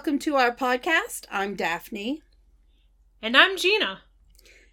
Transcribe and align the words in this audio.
welcome 0.00 0.18
to 0.18 0.34
our 0.34 0.50
podcast. 0.50 1.26
I'm 1.30 1.54
Daphne. 1.54 2.22
And 3.20 3.36
I'm 3.36 3.58
Gina. 3.58 4.00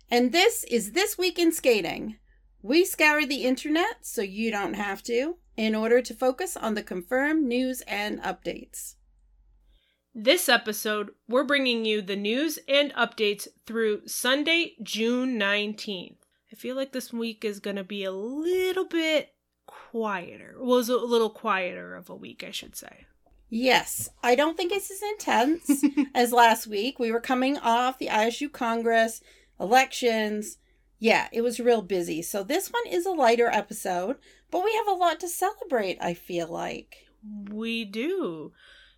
And 0.09 0.31
this 0.31 0.63
is 0.63 0.93
This 0.93 1.17
Week 1.17 1.37
in 1.37 1.51
Skating. 1.51 2.15
We 2.61 2.85
scour 2.85 3.25
the 3.25 3.43
internet 3.43 4.05
so 4.05 4.21
you 4.21 4.51
don't 4.51 4.75
have 4.75 5.03
to 5.03 5.35
in 5.57 5.75
order 5.75 6.01
to 6.01 6.13
focus 6.13 6.55
on 6.55 6.75
the 6.75 6.81
confirmed 6.81 7.45
news 7.45 7.81
and 7.89 8.21
updates. 8.21 8.95
This 10.15 10.47
episode, 10.47 11.09
we're 11.27 11.43
bringing 11.43 11.83
you 11.83 12.01
the 12.01 12.15
news 12.15 12.57
and 12.69 12.93
updates 12.93 13.49
through 13.65 14.07
Sunday, 14.07 14.75
June 14.81 15.37
19th. 15.37 16.19
I 16.53 16.55
feel 16.55 16.77
like 16.77 16.93
this 16.93 17.11
week 17.11 17.43
is 17.43 17.59
going 17.59 17.75
to 17.75 17.83
be 17.83 18.05
a 18.05 18.11
little 18.11 18.85
bit 18.85 19.33
quieter. 19.65 20.55
Well, 20.57 20.79
it's 20.79 20.87
a 20.87 20.95
little 20.95 21.31
quieter 21.31 21.95
of 21.95 22.09
a 22.09 22.15
week, 22.15 22.45
I 22.47 22.51
should 22.51 22.77
say. 22.77 23.07
Yes, 23.49 24.09
I 24.21 24.35
don't 24.35 24.57
think 24.57 24.71
it's 24.71 24.91
as 24.91 25.01
intense 25.01 25.83
as 26.15 26.33
last 26.33 26.67
week. 26.67 26.99
We 26.99 27.11
were 27.11 27.21
coming 27.21 27.57
off 27.57 27.97
the 27.97 28.07
ISU 28.07 28.51
Congress, 28.51 29.21
elections. 29.59 30.57
Yeah, 30.99 31.27
it 31.31 31.41
was 31.41 31.59
real 31.59 31.81
busy. 31.81 32.21
So 32.21 32.43
this 32.43 32.69
one 32.69 32.85
is 32.87 33.05
a 33.05 33.11
lighter 33.11 33.47
episode, 33.47 34.17
but 34.51 34.63
we 34.65 34.73
have 34.73 34.87
a 34.87 34.99
lot 34.99 35.19
to 35.21 35.29
celebrate, 35.29 35.97
I 36.01 36.13
feel 36.13 36.47
like. 36.47 37.07
We 37.49 37.85
do. 37.85 38.51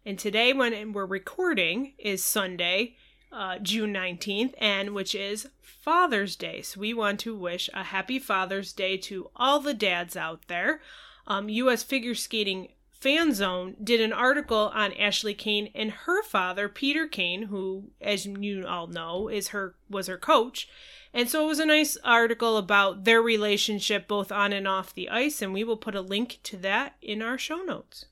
And 0.05 0.17
today, 0.17 0.53
when 0.53 0.93
we're 0.93 1.05
recording, 1.05 1.93
is 1.99 2.23
Sunday, 2.23 2.95
uh, 3.31 3.59
June 3.59 3.93
19th, 3.93 4.53
and 4.57 4.95
which 4.95 5.13
is 5.13 5.49
Father's 5.61 6.35
Day. 6.35 6.61
So 6.61 6.79
we 6.79 6.93
want 6.93 7.19
to 7.21 7.35
wish 7.35 7.69
a 7.73 7.83
happy 7.83 8.17
Father's 8.17 8.73
Day 8.73 8.97
to 8.97 9.29
all 9.35 9.59
the 9.59 9.73
dads 9.73 10.15
out 10.15 10.47
there. 10.47 10.81
Um, 11.27 11.49
U.S. 11.49 11.83
Figure 11.83 12.15
Skating 12.15 12.69
Fan 12.99 13.33
Zone 13.33 13.77
did 13.81 14.01
an 14.01 14.11
article 14.11 14.71
on 14.73 14.91
Ashley 14.93 15.33
Cain 15.33 15.71
and 15.73 15.91
her 15.91 16.21
father, 16.21 16.67
Peter 16.67 17.07
Cain, 17.07 17.43
who, 17.43 17.91
as 18.01 18.25
you 18.25 18.67
all 18.67 18.87
know, 18.87 19.29
is 19.29 19.49
her 19.49 19.75
was 19.89 20.07
her 20.07 20.17
coach. 20.17 20.67
And 21.13 21.29
so 21.29 21.45
it 21.45 21.47
was 21.47 21.59
a 21.59 21.65
nice 21.65 21.97
article 22.03 22.57
about 22.57 23.05
their 23.05 23.21
relationship 23.21 24.07
both 24.07 24.31
on 24.31 24.51
and 24.51 24.67
off 24.67 24.93
the 24.93 25.09
ice, 25.09 25.41
and 25.41 25.53
we 25.53 25.63
will 25.63 25.77
put 25.77 25.95
a 25.95 26.01
link 26.01 26.39
to 26.43 26.57
that 26.57 26.97
in 27.01 27.21
our 27.21 27.37
show 27.37 27.57
notes. 27.57 28.05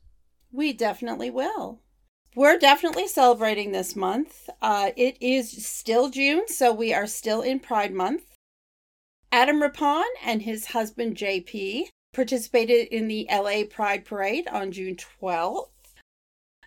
We 0.51 0.71
definitely 0.71 1.29
will. 1.29 1.81
We're 2.33 2.57
definitely 2.57 3.07
celebrating 3.07 3.71
this 3.71 3.95
month. 3.95 4.49
Uh, 4.61 4.91
it 4.95 5.17
is 5.19 5.65
still 5.65 6.09
June, 6.09 6.47
so 6.47 6.71
we 6.71 6.93
are 6.93 7.07
still 7.07 7.41
in 7.41 7.59
Pride 7.59 7.93
Month. 7.93 8.37
Adam 9.31 9.61
Rippon 9.61 10.05
and 10.23 10.43
his 10.43 10.67
husband 10.67 11.17
JP 11.17 11.89
participated 12.17 12.87
in 12.87 13.07
the 13.07 13.27
LA 13.31 13.61
Pride 13.69 14.03
Parade 14.03 14.47
on 14.47 14.71
June 14.71 14.95
12th. 14.95 15.69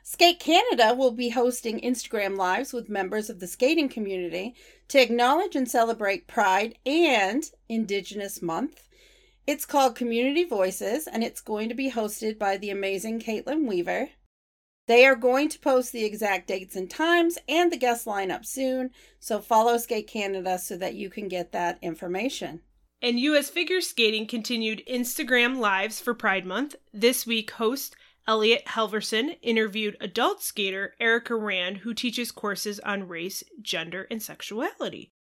Skate 0.05 0.39
Canada 0.39 0.95
will 0.95 1.11
be 1.11 1.31
hosting 1.31 1.81
Instagram 1.81 2.37
Lives 2.37 2.73
with 2.73 2.89
members 2.89 3.29
of 3.29 3.41
the 3.41 3.49
skating 3.49 3.89
community 3.89 4.55
to 4.87 5.03
acknowledge 5.03 5.57
and 5.57 5.69
celebrate 5.69 6.29
Pride 6.29 6.79
and 6.87 7.51
Indigenous 7.69 8.41
Month. 8.41 8.87
It's 9.45 9.67
called 9.67 9.97
Community 9.97 10.45
Voices 10.45 11.09
and 11.09 11.25
it's 11.25 11.41
going 11.41 11.69
to 11.69 11.75
be 11.75 11.91
hosted 11.91 12.39
by 12.39 12.57
the 12.57 12.71
amazing 12.71 13.19
Kaitlyn 13.19 13.67
Weaver. 13.67 14.11
They 14.87 15.05
are 15.05 15.17
going 15.17 15.49
to 15.49 15.59
post 15.59 15.91
the 15.91 16.05
exact 16.05 16.47
dates 16.47 16.77
and 16.77 16.89
times 16.89 17.39
and 17.49 17.73
the 17.73 17.77
guest 17.77 18.07
lineup 18.07 18.47
soon, 18.47 18.93
so 19.19 19.41
follow 19.41 19.79
Skate 19.79 20.07
Canada 20.07 20.61
so 20.61 20.77
that 20.77 20.95
you 20.95 21.11
can 21.11 21.27
get 21.27 21.51
that 21.51 21.81
information. 21.83 22.61
And 23.03 23.19
U.S. 23.19 23.49
Figure 23.49 23.81
Skating 23.81 24.27
continued 24.27 24.83
Instagram 24.87 25.57
Lives 25.57 26.01
for 26.01 26.13
Pride 26.13 26.45
Month. 26.45 26.77
This 26.93 27.27
week, 27.27 27.53
host 27.53 27.97
Eliot 28.29 28.67
Halverson 28.67 29.39
interviewed 29.41 29.97
adult 30.03 30.43
skater 30.43 30.95
Erica 31.01 31.35
Rand, 31.35 31.79
who 31.79 31.95
teaches 31.95 32.31
courses 32.31 32.79
on 32.81 33.09
race, 33.09 33.43
gender, 33.63 34.07
and 34.11 34.23
sexuality. 34.23 35.13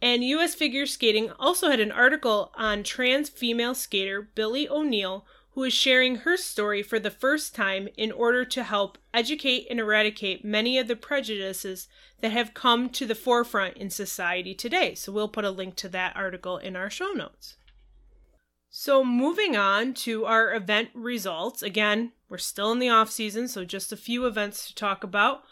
And 0.00 0.24
U.S. 0.24 0.54
Figure 0.54 0.86
Skating 0.86 1.30
also 1.38 1.68
had 1.68 1.78
an 1.78 1.92
article 1.92 2.52
on 2.56 2.84
trans 2.84 3.28
female 3.28 3.74
skater 3.74 4.30
Billie 4.34 4.68
O'Neel, 4.68 5.26
who 5.54 5.64
is 5.64 5.72
sharing 5.72 6.16
her 6.16 6.36
story 6.36 6.82
for 6.82 6.98
the 6.98 7.10
first 7.10 7.54
time 7.54 7.88
in 7.96 8.10
order 8.10 8.44
to 8.44 8.62
help 8.62 8.96
educate 9.12 9.66
and 9.70 9.78
eradicate 9.78 10.44
many 10.44 10.78
of 10.78 10.88
the 10.88 10.96
prejudices 10.96 11.88
that 12.20 12.32
have 12.32 12.54
come 12.54 12.88
to 12.88 13.06
the 13.06 13.14
forefront 13.14 13.76
in 13.76 13.90
society 13.90 14.54
today. 14.54 14.94
So 14.94 15.12
we'll 15.12 15.28
put 15.28 15.44
a 15.44 15.50
link 15.50 15.76
to 15.76 15.88
that 15.90 16.16
article 16.16 16.56
in 16.56 16.74
our 16.74 16.88
show 16.88 17.12
notes. 17.12 17.56
So 18.70 19.04
moving 19.04 19.54
on 19.54 19.92
to 19.94 20.24
our 20.24 20.54
event 20.54 20.88
results. 20.94 21.62
Again, 21.62 22.12
we're 22.30 22.38
still 22.38 22.72
in 22.72 22.78
the 22.78 22.88
off 22.88 23.10
season, 23.10 23.46
so 23.46 23.66
just 23.66 23.92
a 23.92 23.96
few 23.98 24.24
events 24.24 24.66
to 24.68 24.74
talk 24.74 25.04
about. 25.04 25.42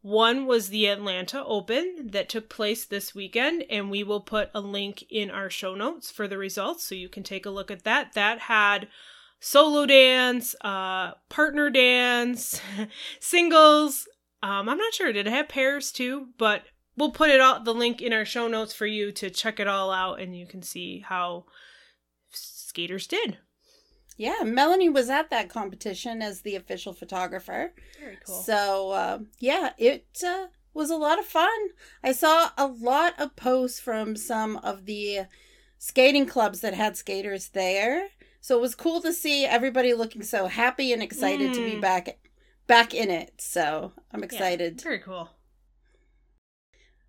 One 0.00 0.46
was 0.46 0.68
the 0.68 0.86
Atlanta 0.86 1.44
Open 1.44 2.10
that 2.12 2.28
took 2.28 2.48
place 2.48 2.84
this 2.84 3.16
weekend, 3.16 3.64
and 3.68 3.90
we 3.90 4.04
will 4.04 4.20
put 4.20 4.50
a 4.54 4.60
link 4.60 5.04
in 5.10 5.28
our 5.28 5.50
show 5.50 5.74
notes 5.74 6.12
for 6.12 6.28
the 6.28 6.38
results 6.38 6.84
so 6.84 6.94
you 6.94 7.08
can 7.08 7.24
take 7.24 7.44
a 7.44 7.50
look 7.50 7.72
at 7.72 7.82
that. 7.82 8.12
That 8.12 8.38
had 8.38 8.86
solo 9.40 9.86
dance, 9.86 10.54
uh, 10.62 11.12
partner 11.28 11.70
dance, 11.70 12.60
singles. 13.20 14.06
Um, 14.42 14.68
I'm 14.68 14.78
not 14.78 14.94
sure. 14.94 15.12
Did 15.12 15.26
it 15.26 15.32
have 15.32 15.48
pairs 15.48 15.92
too? 15.92 16.28
But 16.38 16.62
we'll 16.96 17.12
put 17.12 17.30
it 17.30 17.40
all 17.40 17.62
the 17.62 17.74
link 17.74 18.00
in 18.00 18.12
our 18.12 18.24
show 18.24 18.48
notes 18.48 18.74
for 18.74 18.86
you 18.86 19.12
to 19.12 19.30
check 19.30 19.60
it 19.60 19.68
all 19.68 19.90
out, 19.90 20.20
and 20.20 20.36
you 20.36 20.46
can 20.46 20.62
see 20.62 21.04
how 21.06 21.46
skaters 22.30 23.06
did. 23.06 23.38
Yeah, 24.16 24.42
Melanie 24.44 24.88
was 24.88 25.08
at 25.08 25.30
that 25.30 25.48
competition 25.48 26.22
as 26.22 26.40
the 26.40 26.56
official 26.56 26.92
photographer. 26.92 27.72
Very 28.00 28.18
cool. 28.26 28.42
So 28.42 28.90
uh, 28.90 29.18
yeah, 29.38 29.70
it 29.78 30.06
uh, 30.26 30.46
was 30.74 30.90
a 30.90 30.96
lot 30.96 31.20
of 31.20 31.24
fun. 31.24 31.48
I 32.02 32.10
saw 32.10 32.50
a 32.58 32.66
lot 32.66 33.14
of 33.18 33.36
posts 33.36 33.78
from 33.78 34.16
some 34.16 34.56
of 34.56 34.86
the 34.86 35.20
skating 35.78 36.26
clubs 36.26 36.60
that 36.60 36.74
had 36.74 36.96
skaters 36.96 37.50
there 37.50 38.08
so 38.40 38.56
it 38.56 38.60
was 38.60 38.74
cool 38.74 39.00
to 39.02 39.12
see 39.12 39.44
everybody 39.44 39.94
looking 39.94 40.22
so 40.22 40.46
happy 40.46 40.92
and 40.92 41.02
excited 41.02 41.50
mm. 41.50 41.54
to 41.54 41.64
be 41.64 41.76
mm. 41.76 41.80
back 41.80 42.18
back 42.66 42.94
in 42.94 43.10
it. 43.10 43.34
So 43.38 43.92
I'm 44.12 44.22
excited. 44.22 44.74
Yeah, 44.76 44.84
very 44.84 44.98
cool. 45.00 45.30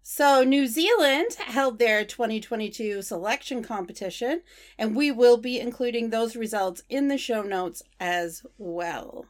So 0.02 0.44
New 0.44 0.66
Zealand 0.66 1.36
held 1.36 1.78
their 1.78 2.04
2022 2.04 3.04
selection 3.04 3.62
competition, 3.62 4.42
and 4.76 4.96
we 4.96 5.12
will 5.12 5.38
be 5.38 5.60
including 5.60 6.10
those 6.10 6.36
results 6.36 6.82
in 6.90 7.10
the 7.10 7.18
show 7.18 7.44
notes 7.44 7.84
as 8.00 8.44
well. 8.58 9.26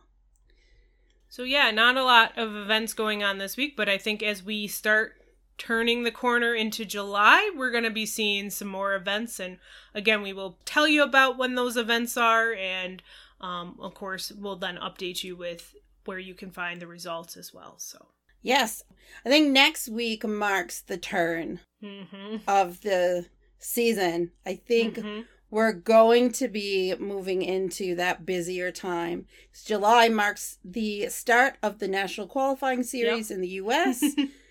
So 1.27 1.43
yeah, 1.43 1.69
not 1.71 1.97
a 1.97 2.03
lot 2.03 2.37
of 2.37 2.55
events 2.55 2.93
going 2.93 3.23
on 3.23 3.39
this 3.39 3.57
week, 3.57 3.75
but 3.75 3.89
I 3.89 3.97
think 3.97 4.23
as 4.23 4.41
we 4.41 4.67
start 4.67 5.18
turning 5.59 6.03
the 6.03 6.11
corner 6.11 6.55
into 6.55 6.85
July, 6.85 7.51
we're 7.55 7.69
going 7.69 7.83
to 7.83 7.91
be 7.91 8.05
seeing 8.07 8.49
some 8.49 8.69
more 8.69 8.95
events. 8.95 9.39
And 9.39 9.57
again, 9.93 10.23
we 10.23 10.33
will 10.33 10.57
tell 10.65 10.87
you 10.87 11.03
about 11.03 11.37
when 11.37 11.53
those 11.53 11.77
events 11.77 12.17
are. 12.17 12.53
And 12.53 13.03
um, 13.39 13.77
of 13.79 13.93
course, 13.93 14.31
we'll 14.31 14.55
then 14.55 14.77
update 14.77 15.23
you 15.23 15.35
with 15.35 15.75
where 16.05 16.17
you 16.17 16.33
can 16.33 16.49
find 16.49 16.81
the 16.81 16.87
results 16.87 17.37
as 17.37 17.53
well. 17.53 17.75
So, 17.77 18.07
yes, 18.41 18.83
I 19.23 19.29
think 19.29 19.51
next 19.51 19.89
week 19.89 20.25
marks 20.25 20.81
the 20.81 20.97
turn 20.97 21.59
mm-hmm. 21.83 22.37
of 22.47 22.81
the 22.81 23.27
season. 23.59 24.31
I 24.45 24.55
think. 24.55 24.95
Mm-hmm. 24.95 25.21
We're 25.51 25.73
going 25.73 26.31
to 26.33 26.47
be 26.47 26.93
moving 26.99 27.41
into 27.41 27.95
that 27.95 28.23
busier 28.23 28.71
time. 28.71 29.25
July 29.65 30.07
marks 30.07 30.59
the 30.63 31.07
start 31.09 31.55
of 31.63 31.79
the 31.79 31.87
national 31.87 32.27
qualifying 32.27 32.83
series 32.83 33.31
yep. 33.31 33.35
in 33.35 33.41
the 33.41 33.47
US. 33.47 34.03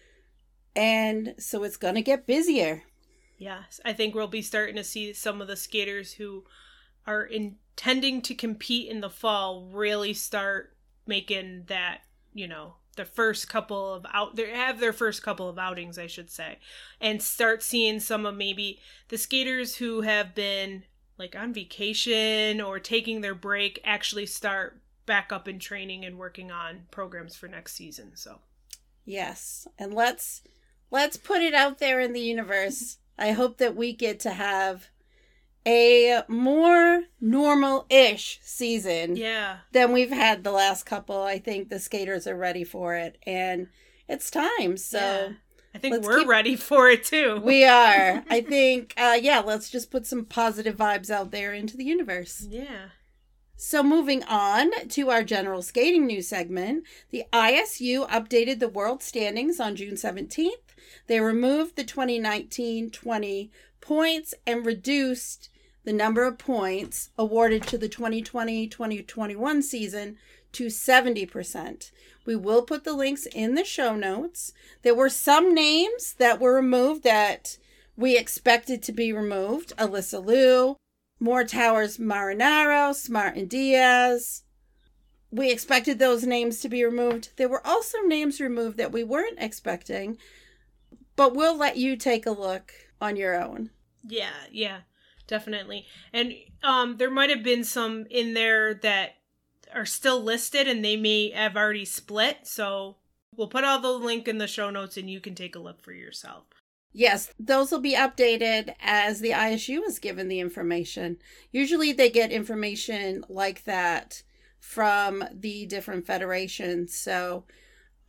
And 0.78 1.34
so 1.40 1.64
it's 1.64 1.76
going 1.76 1.96
to 1.96 2.02
get 2.02 2.24
busier. 2.24 2.84
Yes, 3.36 3.80
I 3.84 3.92
think 3.92 4.14
we'll 4.14 4.28
be 4.28 4.42
starting 4.42 4.76
to 4.76 4.84
see 4.84 5.12
some 5.12 5.42
of 5.42 5.48
the 5.48 5.56
skaters 5.56 6.12
who 6.12 6.44
are 7.04 7.24
intending 7.24 8.22
to 8.22 8.34
compete 8.34 8.88
in 8.88 9.00
the 9.00 9.10
fall 9.10 9.68
really 9.72 10.14
start 10.14 10.76
making 11.04 11.64
that, 11.66 12.02
you 12.32 12.46
know, 12.46 12.74
the 12.94 13.04
first 13.04 13.48
couple 13.48 13.92
of 13.92 14.06
out 14.14 14.36
they 14.36 14.50
have 14.50 14.78
their 14.78 14.92
first 14.92 15.20
couple 15.20 15.48
of 15.48 15.58
outings, 15.58 15.98
I 15.98 16.06
should 16.06 16.30
say, 16.30 16.60
and 17.00 17.20
start 17.20 17.64
seeing 17.64 17.98
some 17.98 18.24
of 18.24 18.36
maybe 18.36 18.78
the 19.08 19.18
skaters 19.18 19.74
who 19.76 20.02
have 20.02 20.32
been 20.32 20.84
like 21.18 21.34
on 21.34 21.52
vacation 21.52 22.60
or 22.60 22.78
taking 22.78 23.20
their 23.20 23.34
break 23.34 23.80
actually 23.82 24.26
start 24.26 24.80
back 25.06 25.32
up 25.32 25.48
in 25.48 25.58
training 25.58 26.04
and 26.04 26.18
working 26.18 26.52
on 26.52 26.82
programs 26.92 27.34
for 27.34 27.48
next 27.48 27.74
season. 27.74 28.12
So, 28.14 28.38
yes, 29.04 29.66
and 29.76 29.92
let's 29.92 30.42
let's 30.90 31.16
put 31.16 31.42
it 31.42 31.54
out 31.54 31.78
there 31.78 32.00
in 32.00 32.12
the 32.12 32.20
universe. 32.20 32.98
I 33.18 33.32
hope 33.32 33.58
that 33.58 33.76
we 33.76 33.92
get 33.92 34.20
to 34.20 34.30
have 34.30 34.88
a 35.66 36.22
more 36.28 37.02
normal 37.20 37.86
ish 37.90 38.38
season 38.42 39.16
yeah. 39.16 39.58
than 39.72 39.92
we've 39.92 40.10
had 40.10 40.44
the 40.44 40.52
last 40.52 40.84
couple. 40.86 41.22
I 41.22 41.38
think 41.38 41.68
the 41.68 41.78
skaters 41.78 42.26
are 42.26 42.36
ready 42.36 42.64
for 42.64 42.94
it 42.94 43.18
and 43.26 43.68
it's 44.08 44.30
time. 44.30 44.76
So 44.76 44.98
yeah. 44.98 45.28
I 45.74 45.78
think 45.78 46.04
we're 46.04 46.20
keep... 46.20 46.28
ready 46.28 46.56
for 46.56 46.88
it 46.88 47.04
too. 47.04 47.40
We 47.44 47.64
are. 47.64 48.24
I 48.30 48.40
think 48.40 48.94
uh 48.96 49.18
yeah, 49.20 49.40
let's 49.40 49.68
just 49.68 49.90
put 49.90 50.06
some 50.06 50.24
positive 50.24 50.76
vibes 50.76 51.10
out 51.10 51.32
there 51.32 51.52
into 51.52 51.76
the 51.76 51.84
universe. 51.84 52.46
Yeah. 52.48 52.90
So, 53.60 53.82
moving 53.82 54.22
on 54.22 54.70
to 54.90 55.10
our 55.10 55.24
general 55.24 55.62
skating 55.62 56.06
news 56.06 56.28
segment, 56.28 56.84
the 57.10 57.24
ISU 57.32 58.08
updated 58.08 58.60
the 58.60 58.68
world 58.68 59.02
standings 59.02 59.58
on 59.58 59.74
June 59.74 59.94
17th. 59.94 60.52
They 61.06 61.20
removed 61.20 61.76
the 61.76 61.84
2019 61.84 62.90
20 62.90 63.50
points 63.80 64.34
and 64.46 64.66
reduced 64.66 65.48
the 65.84 65.92
number 65.92 66.24
of 66.24 66.38
points 66.38 67.10
awarded 67.16 67.62
to 67.64 67.78
the 67.78 67.88
2020 67.88 68.66
2021 68.68 69.62
season 69.62 70.16
to 70.52 70.66
70%. 70.66 71.90
We 72.26 72.36
will 72.36 72.62
put 72.62 72.84
the 72.84 72.92
links 72.92 73.26
in 73.26 73.54
the 73.54 73.64
show 73.64 73.96
notes. 73.96 74.52
There 74.82 74.94
were 74.94 75.08
some 75.08 75.54
names 75.54 76.14
that 76.18 76.40
were 76.40 76.54
removed 76.54 77.04
that 77.04 77.56
we 77.96 78.16
expected 78.16 78.82
to 78.82 78.92
be 78.92 79.12
removed 79.12 79.72
Alysa 79.76 80.24
Liu, 80.24 80.76
Moore-Towers 81.20 81.98
Marinaro, 81.98 82.94
Smart 82.94 83.36
and 83.36 83.48
Diaz. 83.48 84.42
We 85.30 85.50
expected 85.50 85.98
those 85.98 86.24
names 86.24 86.60
to 86.60 86.68
be 86.68 86.84
removed. 86.84 87.30
There 87.36 87.48
were 87.48 87.66
also 87.66 87.98
names 88.02 88.40
removed 88.40 88.76
that 88.76 88.92
we 88.92 89.04
weren't 89.04 89.38
expecting, 89.38 90.16
but 91.18 91.34
we'll 91.34 91.58
let 91.58 91.76
you 91.76 91.96
take 91.96 92.26
a 92.26 92.30
look 92.30 92.72
on 93.00 93.16
your 93.16 93.34
own. 93.34 93.70
Yeah, 94.06 94.30
yeah, 94.52 94.82
definitely. 95.26 95.84
And 96.12 96.32
um 96.62 96.96
there 96.96 97.10
might 97.10 97.28
have 97.28 97.42
been 97.42 97.64
some 97.64 98.06
in 98.08 98.34
there 98.34 98.72
that 98.74 99.16
are 99.74 99.84
still 99.84 100.22
listed 100.22 100.68
and 100.68 100.82
they 100.82 100.96
may 100.96 101.30
have 101.30 101.56
already 101.56 101.84
split, 101.84 102.38
so 102.44 102.96
we'll 103.36 103.48
put 103.48 103.64
all 103.64 103.80
the 103.80 103.90
link 103.90 104.28
in 104.28 104.38
the 104.38 104.46
show 104.46 104.70
notes 104.70 104.96
and 104.96 105.10
you 105.10 105.20
can 105.20 105.34
take 105.34 105.56
a 105.56 105.60
look 105.60 105.82
for 105.82 105.92
yourself. 105.92 106.44
Yes, 106.92 107.34
those 107.38 107.70
will 107.70 107.80
be 107.80 107.94
updated 107.94 108.74
as 108.80 109.20
the 109.20 109.30
ISU 109.30 109.84
is 109.86 109.98
given 109.98 110.28
the 110.28 110.40
information. 110.40 111.18
Usually 111.50 111.92
they 111.92 112.10
get 112.10 112.30
information 112.30 113.24
like 113.28 113.64
that 113.64 114.22
from 114.60 115.24
the 115.32 115.66
different 115.66 116.06
federations. 116.06 116.96
So 116.96 117.44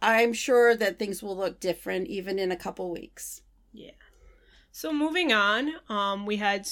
I'm 0.01 0.34
sure 0.34 0.75
that 0.75 0.98
things 0.98 1.22
will 1.22 1.36
look 1.36 1.60
different 1.60 2.07
even 2.07 2.40
in 2.40 2.51
a 2.51 2.57
couple 2.57 2.92
weeks. 2.92 3.42
Yeah. 3.74 3.92
So 4.72 4.94
moving 4.94 5.34
on, 5.34 5.74
um, 5.90 6.25
we 6.25 6.38
had 6.38 6.68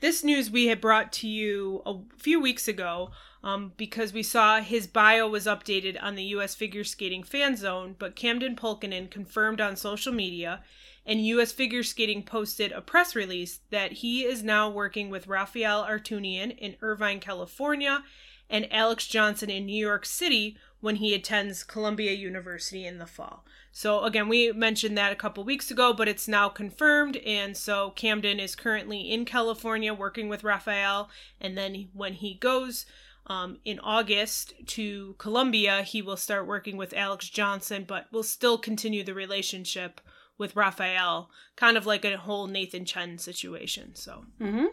this 0.00 0.24
news 0.24 0.50
we 0.50 0.66
had 0.66 0.80
brought 0.80 1.12
to 1.14 1.28
you 1.28 1.82
a 1.84 1.98
few 2.16 2.40
weeks 2.40 2.68
ago 2.68 3.10
um, 3.42 3.72
because 3.76 4.12
we 4.12 4.22
saw 4.22 4.60
his 4.60 4.86
bio 4.86 5.28
was 5.28 5.46
updated 5.46 6.02
on 6.02 6.14
the 6.14 6.24
U.S. 6.24 6.54
Figure 6.54 6.84
Skating 6.84 7.22
Fan 7.22 7.56
Zone, 7.56 7.96
but 7.98 8.16
Camden 8.16 8.56
Pulkinen 8.56 9.10
confirmed 9.10 9.60
on 9.60 9.76
social 9.76 10.12
media 10.12 10.62
and 11.06 11.26
U.S. 11.26 11.52
Figure 11.52 11.82
Skating 11.82 12.22
posted 12.22 12.72
a 12.72 12.80
press 12.80 13.14
release 13.14 13.60
that 13.70 13.92
he 13.92 14.24
is 14.24 14.42
now 14.42 14.70
working 14.70 15.10
with 15.10 15.26
Rafael 15.26 15.84
Arutunian 15.84 16.56
in 16.56 16.76
Irvine, 16.82 17.20
California, 17.20 18.04
and 18.48 18.70
Alex 18.72 19.06
Johnson 19.06 19.48
in 19.50 19.66
New 19.66 19.86
York 19.86 20.04
City 20.04 20.56
when 20.80 20.96
he 20.96 21.14
attends 21.14 21.62
Columbia 21.62 22.12
University 22.12 22.86
in 22.86 22.98
the 22.98 23.06
fall. 23.06 23.44
So, 23.72 24.02
again, 24.02 24.28
we 24.28 24.52
mentioned 24.52 24.98
that 24.98 25.12
a 25.12 25.16
couple 25.16 25.44
weeks 25.44 25.70
ago, 25.70 25.92
but 25.92 26.08
it's 26.08 26.26
now 26.26 26.48
confirmed. 26.48 27.18
And 27.18 27.56
so, 27.56 27.90
Camden 27.90 28.40
is 28.40 28.56
currently 28.56 29.10
in 29.10 29.24
California 29.24 29.94
working 29.94 30.28
with 30.28 30.42
Rafael. 30.42 31.08
And 31.40 31.56
then, 31.56 31.88
when 31.92 32.14
he 32.14 32.34
goes 32.34 32.86
um, 33.26 33.58
in 33.64 33.78
August 33.78 34.54
to 34.66 35.14
Columbia, 35.18 35.82
he 35.82 36.02
will 36.02 36.16
start 36.16 36.48
working 36.48 36.76
with 36.76 36.92
Alex 36.94 37.28
Johnson, 37.28 37.84
but 37.86 38.06
will 38.10 38.24
still 38.24 38.58
continue 38.58 39.04
the 39.04 39.14
relationship 39.14 40.00
with 40.36 40.56
Rafael, 40.56 41.30
kind 41.54 41.76
of 41.76 41.86
like 41.86 42.04
a 42.04 42.16
whole 42.16 42.48
Nathan 42.48 42.84
Chen 42.84 43.18
situation. 43.18 43.94
So, 43.94 44.24
mm-hmm. 44.40 44.64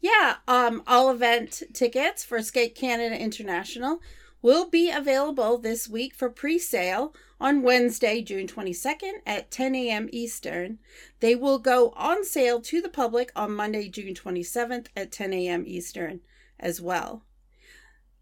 yeah, 0.00 0.36
um, 0.46 0.82
all 0.86 1.10
event 1.10 1.64
tickets 1.74 2.24
for 2.24 2.40
Skate 2.40 2.74
Canada 2.74 3.20
International 3.20 4.00
will 4.42 4.68
be 4.68 4.90
available 4.90 5.58
this 5.58 5.88
week 5.88 6.14
for 6.14 6.30
pre-sale 6.30 7.14
on 7.40 7.62
Wednesday, 7.62 8.22
June 8.22 8.46
22nd 8.46 9.20
at 9.26 9.50
10 9.50 9.74
a.m. 9.74 10.08
Eastern. 10.12 10.78
They 11.20 11.34
will 11.34 11.58
go 11.58 11.92
on 11.96 12.24
sale 12.24 12.60
to 12.62 12.80
the 12.80 12.88
public 12.88 13.30
on 13.36 13.54
Monday, 13.54 13.88
June 13.88 14.14
27th 14.14 14.86
at 14.96 15.12
10 15.12 15.32
a.m. 15.32 15.64
Eastern 15.66 16.20
as 16.58 16.80
well. 16.80 17.22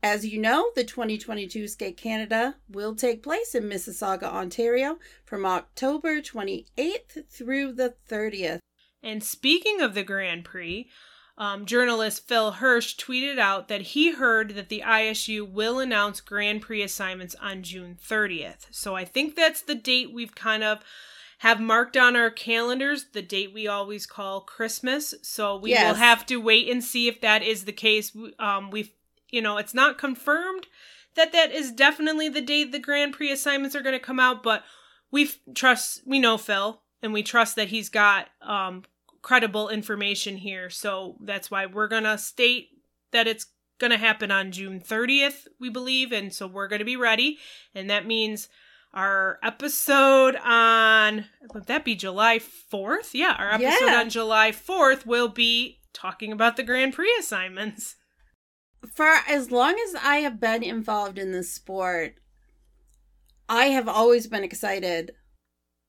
As 0.02 0.26
you 0.26 0.38
know, 0.40 0.70
the 0.74 0.84
2022 0.84 1.66
Skate 1.66 1.96
Canada 1.96 2.56
will 2.68 2.94
take 2.94 3.22
place 3.22 3.54
in 3.54 3.64
Mississauga, 3.64 4.24
Ontario 4.24 4.98
from 5.24 5.44
October 5.44 6.20
28th 6.20 7.28
through 7.28 7.72
the 7.72 7.94
30th. 8.08 8.60
And 9.02 9.24
speaking 9.24 9.80
of 9.80 9.94
the 9.94 10.04
Grand 10.04 10.44
Prix, 10.44 10.88
um, 11.38 11.66
journalist 11.66 12.26
Phil 12.26 12.54
Hersh 12.54 12.96
tweeted 12.96 13.38
out 13.38 13.68
that 13.68 13.82
he 13.82 14.12
heard 14.12 14.50
that 14.50 14.68
the 14.68 14.82
ISU 14.84 15.48
will 15.48 15.78
announce 15.78 16.20
Grand 16.20 16.62
Prix 16.62 16.82
assignments 16.82 17.34
on 17.40 17.62
June 17.62 17.98
30th. 18.02 18.66
So 18.70 18.94
I 18.94 19.04
think 19.04 19.36
that's 19.36 19.60
the 19.60 19.74
date 19.74 20.12
we've 20.12 20.34
kind 20.34 20.64
of 20.64 20.80
have 21.40 21.60
marked 21.60 21.96
on 21.96 22.16
our 22.16 22.30
calendars, 22.30 23.06
the 23.12 23.20
date 23.20 23.52
we 23.52 23.66
always 23.66 24.06
call 24.06 24.40
Christmas. 24.40 25.14
So 25.22 25.58
we 25.58 25.70
yes. 25.70 25.86
will 25.86 25.98
have 25.98 26.24
to 26.26 26.36
wait 26.36 26.70
and 26.70 26.82
see 26.82 27.08
if 27.08 27.20
that 27.20 27.42
is 27.42 27.64
the 27.64 27.72
case. 27.72 28.16
Um, 28.38 28.70
we've 28.70 28.90
you 29.30 29.42
know, 29.42 29.58
it's 29.58 29.74
not 29.74 29.98
confirmed 29.98 30.66
that 31.14 31.32
that 31.32 31.52
is 31.52 31.72
definitely 31.72 32.28
the 32.28 32.40
date 32.40 32.72
the 32.72 32.78
Grand 32.78 33.12
Prix 33.12 33.32
assignments 33.32 33.74
are 33.74 33.82
going 33.82 33.98
to 33.98 34.04
come 34.04 34.20
out, 34.20 34.42
but 34.42 34.64
we 35.10 35.30
trust, 35.54 36.02
we 36.06 36.18
know 36.18 36.38
Phil, 36.38 36.80
and 37.02 37.12
we 37.12 37.22
trust 37.22 37.56
that 37.56 37.68
he's 37.68 37.88
got 37.88 38.28
um, 38.42 38.84
credible 39.26 39.68
information 39.68 40.36
here. 40.36 40.70
So 40.70 41.16
that's 41.20 41.50
why 41.50 41.66
we're 41.66 41.88
going 41.88 42.04
to 42.04 42.16
state 42.16 42.68
that 43.10 43.26
it's 43.26 43.46
going 43.80 43.90
to 43.90 43.98
happen 43.98 44.30
on 44.30 44.52
June 44.52 44.78
30th, 44.78 45.48
we 45.58 45.68
believe, 45.68 46.12
and 46.12 46.32
so 46.32 46.46
we're 46.46 46.68
going 46.68 46.78
to 46.78 46.84
be 46.84 46.96
ready. 46.96 47.38
And 47.74 47.90
that 47.90 48.06
means 48.06 48.48
our 48.94 49.40
episode 49.42 50.36
on 50.36 51.24
would 51.52 51.66
that 51.66 51.84
be 51.84 51.96
July 51.96 52.38
4th? 52.38 53.14
Yeah, 53.14 53.34
our 53.36 53.54
episode 53.54 53.86
yeah. 53.86 53.98
on 53.98 54.10
July 54.10 54.52
4th 54.52 55.04
will 55.04 55.28
be 55.28 55.80
talking 55.92 56.30
about 56.30 56.56
the 56.56 56.62
Grand 56.62 56.94
Prix 56.94 57.12
assignments 57.18 57.96
for 58.94 59.12
as 59.28 59.50
long 59.50 59.74
as 59.88 59.96
I 59.96 60.18
have 60.18 60.38
been 60.38 60.62
involved 60.62 61.18
in 61.18 61.32
this 61.32 61.52
sport, 61.52 62.14
I 63.48 63.66
have 63.66 63.88
always 63.88 64.28
been 64.28 64.44
excited 64.44 65.14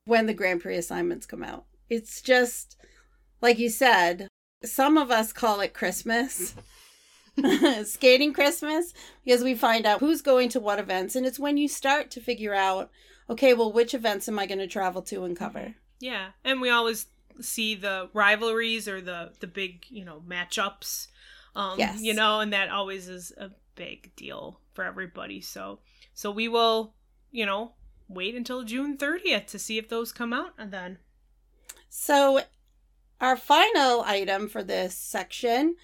when 0.05 0.25
the 0.25 0.33
Grand 0.33 0.61
Prix 0.61 0.77
assignments 0.77 1.27
come 1.27 1.43
out. 1.43 1.65
It's 1.87 2.19
just 2.19 2.77
like 3.41 3.59
you 3.59 3.69
said, 3.69 4.27
some 4.63 4.97
of 4.97 5.11
us 5.11 5.33
call 5.33 5.59
it 5.61 5.73
Christmas. 5.73 6.55
skating 7.83 8.33
Christmas 8.33 8.93
because 9.23 9.43
we 9.43 9.53
find 9.53 9.85
out 9.85 9.99
who's 9.99 10.23
going 10.23 10.49
to 10.49 10.59
what 10.59 10.79
events 10.79 11.15
and 11.15 11.23
it's 11.23 11.37
when 11.37 11.55
you 11.55 11.67
start 11.67 12.09
to 12.09 12.19
figure 12.19 12.55
out 12.55 12.89
okay 13.29 13.53
well 13.53 13.71
which 13.71 13.93
events 13.93 14.27
am 14.27 14.39
I 14.39 14.47
going 14.47 14.57
to 14.57 14.65
travel 14.65 15.03
to 15.03 15.23
and 15.23 15.37
cover. 15.37 15.75
Yeah. 15.99 16.29
And 16.43 16.59
we 16.61 16.71
always 16.71 17.05
see 17.39 17.75
the 17.75 18.09
rivalries 18.11 18.87
or 18.87 19.01
the 19.01 19.33
the 19.39 19.45
big, 19.45 19.85
you 19.89 20.03
know, 20.03 20.23
matchups 20.27 21.09
um, 21.57 21.79
yes. 21.79 21.99
You 22.01 22.13
know, 22.13 22.39
and 22.39 22.53
that 22.53 22.69
always 22.69 23.09
is 23.09 23.33
a 23.35 23.49
big 23.73 24.15
deal 24.15 24.61
for 24.73 24.83
everybody. 24.83 25.41
So, 25.41 25.79
so 26.13 26.29
we 26.29 26.47
will, 26.47 26.93
you 27.31 27.47
know, 27.47 27.73
wait 28.07 28.35
until 28.35 28.63
June 28.63 28.95
30th 28.95 29.47
to 29.47 29.59
see 29.59 29.79
if 29.79 29.89
those 29.89 30.11
come 30.11 30.33
out 30.33 30.51
and 30.59 30.71
then. 30.71 30.99
So, 31.89 32.41
our 33.19 33.35
final 33.37 34.01
item 34.01 34.47
for 34.47 34.63
this 34.63 34.95
section 34.95 35.75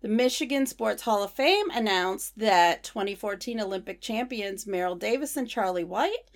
the 0.00 0.08
Michigan 0.08 0.64
Sports 0.64 1.02
Hall 1.02 1.24
of 1.24 1.32
Fame 1.32 1.70
announced 1.70 2.38
that 2.38 2.84
2014 2.84 3.60
Olympic 3.60 4.00
champions 4.00 4.64
Meryl 4.64 4.96
Davis 4.96 5.36
and 5.36 5.48
Charlie 5.48 5.82
White 5.82 6.30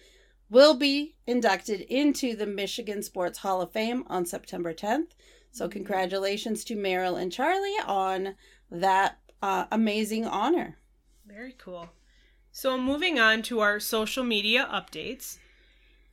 will 0.51 0.75
be 0.75 1.15
inducted 1.29 1.81
into 1.83 2.35
the 2.35 2.47
Michigan 2.47 3.03
Sports 3.03 3.39
Hall 3.39 3.63
of 3.63 3.71
Fame 3.71 4.05
on 4.09 4.27
September 4.27 4.75
10th. 4.75 5.13
So, 5.53 5.65
mm-hmm. 5.65 5.73
congratulations 5.73 6.65
to 6.65 6.77
Meryl 6.77 7.21
and 7.21 7.31
Charlie 7.31 7.77
on 7.87 8.35
that 8.71 9.19
uh, 9.41 9.67
amazing 9.71 10.27
honor. 10.27 10.79
Very 11.25 11.55
cool. 11.57 11.89
So, 12.51 12.77
moving 12.77 13.21
on 13.21 13.43
to 13.43 13.61
our 13.61 13.79
social 13.79 14.25
media 14.25 14.69
updates. 14.71 15.39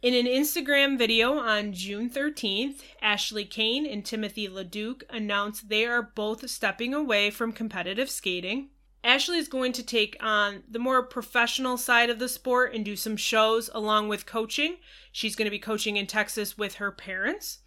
In 0.01 0.13
an 0.13 0.27
Instagram 0.27 0.97
video 0.97 1.39
on 1.39 1.73
June 1.73 2.09
13th, 2.09 2.83
Ashley 3.01 3.43
Cain 3.43 3.85
and 3.85 4.05
Timothy 4.05 4.47
LeDuc 4.47 5.03
announced 5.09 5.67
they 5.67 5.85
are 5.85 6.01
both 6.01 6.49
stepping 6.49 6.93
away 6.93 7.29
from 7.29 7.51
competitive 7.51 8.09
skating. 8.09 8.69
Ashley 9.03 9.37
is 9.39 9.49
going 9.49 9.73
to 9.73 9.83
take 9.83 10.15
on 10.21 10.63
the 10.71 10.79
more 10.79 11.03
professional 11.03 11.75
side 11.75 12.09
of 12.09 12.17
the 12.17 12.29
sport 12.29 12.73
and 12.73 12.85
do 12.85 12.95
some 12.95 13.17
shows 13.17 13.69
along 13.73 14.07
with 14.07 14.25
coaching. 14.25 14.77
She's 15.11 15.35
going 15.35 15.47
to 15.47 15.51
be 15.51 15.59
coaching 15.59 15.97
in 15.97 16.07
Texas 16.07 16.57
with 16.57 16.75
her 16.75 16.91
parents. 16.93 17.59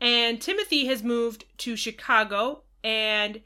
And 0.00 0.40
Timothy 0.40 0.86
has 0.86 1.02
moved 1.02 1.46
to 1.58 1.74
Chicago 1.74 2.62
and 2.84 3.40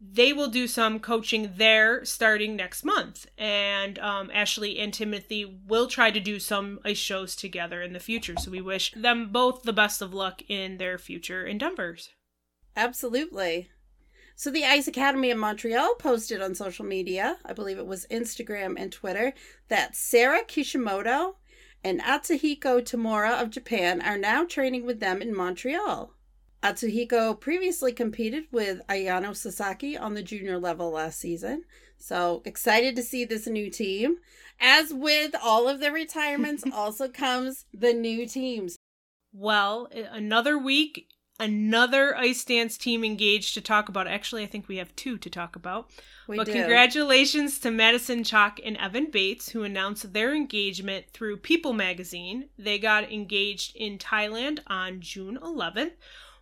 they 0.00 0.32
will 0.32 0.48
do 0.48 0.66
some 0.66 1.00
coaching 1.00 1.52
there 1.56 2.04
starting 2.04 2.56
next 2.56 2.84
month. 2.84 3.26
And 3.38 3.98
um, 3.98 4.30
Ashley 4.32 4.78
and 4.78 4.92
Timothy 4.92 5.60
will 5.66 5.86
try 5.86 6.10
to 6.10 6.20
do 6.20 6.38
some 6.38 6.80
ice 6.84 6.98
shows 6.98 7.34
together 7.34 7.80
in 7.82 7.92
the 7.92 8.00
future. 8.00 8.34
So 8.38 8.50
we 8.50 8.60
wish 8.60 8.92
them 8.94 9.30
both 9.30 9.62
the 9.62 9.72
best 9.72 10.02
of 10.02 10.12
luck 10.12 10.42
in 10.48 10.76
their 10.76 10.98
future 10.98 11.46
endeavors. 11.46 12.10
Absolutely. 12.76 13.70
So 14.36 14.50
the 14.50 14.64
Ice 14.64 14.88
Academy 14.88 15.30
of 15.30 15.38
Montreal 15.38 15.94
posted 15.94 16.42
on 16.42 16.56
social 16.56 16.84
media, 16.84 17.38
I 17.44 17.52
believe 17.52 17.78
it 17.78 17.86
was 17.86 18.06
Instagram 18.10 18.74
and 18.76 18.90
Twitter, 18.90 19.32
that 19.68 19.94
Sarah 19.94 20.44
Kishimoto 20.44 21.36
and 21.84 22.00
Atsuhiko 22.00 22.80
Tamura 22.80 23.40
of 23.40 23.50
Japan 23.50 24.02
are 24.02 24.18
now 24.18 24.44
training 24.44 24.84
with 24.84 24.98
them 24.98 25.22
in 25.22 25.36
Montreal. 25.36 26.13
Atsuhiko 26.64 27.38
previously 27.38 27.92
competed 27.92 28.44
with 28.50 28.80
Ayano 28.88 29.36
Sasaki 29.36 29.98
on 29.98 30.14
the 30.14 30.22
junior 30.22 30.58
level 30.58 30.90
last 30.90 31.20
season. 31.20 31.64
So 31.98 32.40
excited 32.46 32.96
to 32.96 33.02
see 33.02 33.26
this 33.26 33.46
new 33.46 33.70
team. 33.70 34.16
As 34.58 34.92
with 34.92 35.34
all 35.42 35.68
of 35.68 35.80
the 35.80 35.92
retirements, 35.92 36.64
also 36.72 37.08
comes 37.08 37.66
the 37.74 37.92
new 37.92 38.26
teams. 38.26 38.78
Well, 39.30 39.90
another 39.92 40.56
week, 40.56 41.08
another 41.38 42.16
ice 42.16 42.42
dance 42.44 42.78
team 42.78 43.04
engaged 43.04 43.52
to 43.54 43.60
talk 43.60 43.90
about. 43.90 44.06
Actually, 44.06 44.42
I 44.42 44.46
think 44.46 44.66
we 44.66 44.78
have 44.78 44.96
two 44.96 45.18
to 45.18 45.28
talk 45.28 45.56
about. 45.56 45.90
We 46.26 46.38
but 46.38 46.46
do. 46.46 46.52
congratulations 46.52 47.58
to 47.58 47.70
Madison 47.70 48.24
Chock 48.24 48.58
and 48.64 48.78
Evan 48.78 49.10
Bates, 49.10 49.50
who 49.50 49.64
announced 49.64 50.14
their 50.14 50.34
engagement 50.34 51.10
through 51.12 51.38
People 51.38 51.74
magazine. 51.74 52.48
They 52.58 52.78
got 52.78 53.12
engaged 53.12 53.76
in 53.76 53.98
Thailand 53.98 54.60
on 54.66 55.00
June 55.00 55.38
11th 55.42 55.92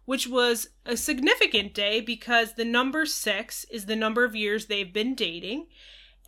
which 0.05 0.27
was 0.27 0.69
a 0.85 0.97
significant 0.97 1.75
day 1.75 2.01
because 2.01 2.55
the 2.55 2.65
number 2.65 3.07
six 3.07 3.65
is 3.71 3.87
the 3.87 3.97
number 3.97 4.25
of 4.25 4.35
years 4.35 4.67
they've 4.67 4.93
been 4.93 5.15
dating, 5.15 5.67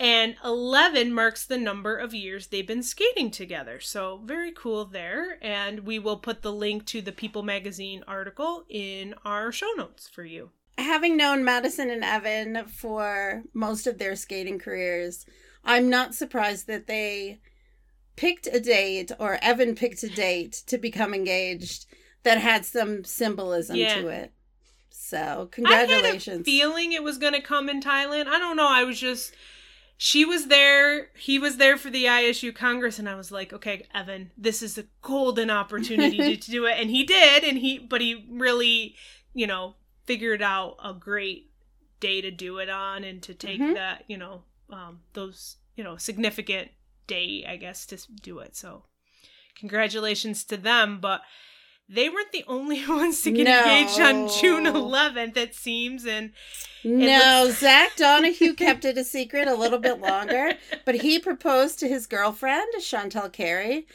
and 0.00 0.34
11 0.44 1.12
marks 1.12 1.46
the 1.46 1.58
number 1.58 1.96
of 1.96 2.12
years 2.12 2.48
they've 2.48 2.66
been 2.66 2.82
skating 2.82 3.30
together. 3.30 3.78
So, 3.78 4.20
very 4.24 4.50
cool 4.50 4.84
there. 4.84 5.38
And 5.40 5.80
we 5.80 5.98
will 5.98 6.16
put 6.16 6.42
the 6.42 6.52
link 6.52 6.84
to 6.86 7.00
the 7.00 7.12
People 7.12 7.42
magazine 7.42 8.02
article 8.08 8.64
in 8.68 9.14
our 9.24 9.52
show 9.52 9.70
notes 9.76 10.08
for 10.08 10.24
you. 10.24 10.50
Having 10.78 11.16
known 11.16 11.44
Madison 11.44 11.90
and 11.90 12.02
Evan 12.02 12.66
for 12.66 13.44
most 13.52 13.86
of 13.86 13.98
their 13.98 14.16
skating 14.16 14.58
careers, 14.58 15.24
I'm 15.64 15.88
not 15.88 16.14
surprised 16.14 16.66
that 16.66 16.88
they 16.88 17.40
picked 18.16 18.48
a 18.48 18.58
date 18.58 19.12
or 19.20 19.38
Evan 19.42 19.76
picked 19.76 20.02
a 20.02 20.08
date 20.08 20.62
to 20.66 20.78
become 20.78 21.14
engaged 21.14 21.86
that 22.24 22.38
had 22.38 22.64
some 22.64 23.04
symbolism 23.04 23.76
yeah. 23.76 24.00
to 24.00 24.08
it. 24.08 24.32
So 24.90 25.48
congratulations. 25.52 26.28
I 26.28 26.30
had 26.32 26.40
a 26.40 26.44
feeling 26.44 26.92
it 26.92 27.02
was 27.02 27.18
going 27.18 27.34
to 27.34 27.40
come 27.40 27.68
in 27.68 27.80
Thailand. 27.80 28.26
I 28.26 28.38
don't 28.38 28.56
know. 28.56 28.68
I 28.68 28.84
was 28.84 28.98
just 28.98 29.34
she 29.96 30.24
was 30.24 30.46
there. 30.48 31.08
He 31.16 31.38
was 31.38 31.56
there 31.56 31.76
for 31.76 31.90
the 31.90 32.04
ISU 32.04 32.54
Congress, 32.54 32.98
and 32.98 33.08
I 33.08 33.14
was 33.14 33.30
like, 33.30 33.52
okay, 33.52 33.86
Evan, 33.94 34.32
this 34.36 34.62
is 34.62 34.76
a 34.76 34.86
golden 35.02 35.50
opportunity 35.50 36.16
to, 36.18 36.36
to 36.36 36.50
do 36.50 36.66
it, 36.66 36.78
and 36.78 36.90
he 36.90 37.04
did. 37.04 37.44
And 37.44 37.58
he, 37.58 37.78
but 37.78 38.00
he 38.00 38.26
really, 38.30 38.96
you 39.32 39.46
know, 39.46 39.76
figured 40.04 40.42
out 40.42 40.76
a 40.82 40.92
great 40.92 41.50
day 42.00 42.20
to 42.20 42.30
do 42.30 42.58
it 42.58 42.68
on, 42.68 43.04
and 43.04 43.22
to 43.22 43.34
take 43.34 43.60
mm-hmm. 43.60 43.74
that, 43.74 44.04
you 44.08 44.18
know, 44.18 44.42
um, 44.70 45.00
those, 45.12 45.56
you 45.76 45.84
know, 45.84 45.96
significant 45.96 46.70
day, 47.06 47.44
I 47.48 47.56
guess, 47.56 47.86
to 47.86 47.98
do 48.20 48.40
it. 48.40 48.56
So, 48.56 48.84
congratulations 49.56 50.44
to 50.44 50.56
them. 50.56 50.98
But 51.00 51.22
they 51.88 52.08
weren't 52.08 52.32
the 52.32 52.44
only 52.46 52.86
ones 52.88 53.22
to 53.22 53.30
get 53.30 53.44
no. 53.44 53.58
engaged 53.58 54.00
on 54.00 54.28
June 54.40 54.64
11th, 54.64 55.36
it 55.36 55.54
seems. 55.54 56.04
And 56.06 56.32
no, 56.82 57.44
looks- 57.46 57.58
Zach 57.60 57.96
Donohue 57.96 58.54
kept 58.54 58.84
it 58.84 58.98
a 58.98 59.04
secret 59.04 59.48
a 59.48 59.54
little 59.54 59.78
bit 59.78 60.00
longer, 60.00 60.52
but 60.84 60.96
he 60.96 61.18
proposed 61.18 61.78
to 61.80 61.88
his 61.88 62.06
girlfriend, 62.06 62.68
Chantelle 62.80 63.30
Kerry. 63.30 63.86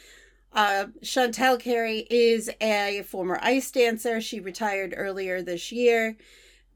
Uh, 0.52 0.86
Chantelle 1.02 1.56
Kerry 1.58 2.06
is 2.10 2.50
a 2.60 3.02
former 3.06 3.38
ice 3.40 3.70
dancer. 3.70 4.20
She 4.20 4.40
retired 4.40 4.94
earlier 4.96 5.42
this 5.42 5.70
year, 5.70 6.16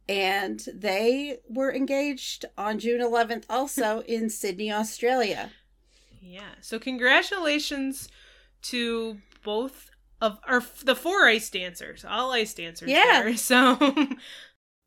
and 0.08 0.64
they 0.72 1.38
were 1.48 1.74
engaged 1.74 2.44
on 2.56 2.78
June 2.78 3.00
11th, 3.00 3.44
also 3.50 4.00
in 4.02 4.30
Sydney, 4.30 4.70
Australia. 4.70 5.50
Yeah. 6.22 6.54
So, 6.60 6.78
congratulations 6.78 8.08
to 8.62 9.18
both 9.42 9.90
of 10.24 10.38
our 10.46 10.62
the 10.82 10.96
four 10.96 11.26
ice 11.26 11.50
dancers, 11.50 12.04
all 12.08 12.32
ice 12.32 12.54
dancers. 12.54 12.88
Yeah. 12.88 13.22
There, 13.22 13.36
so 13.36 14.08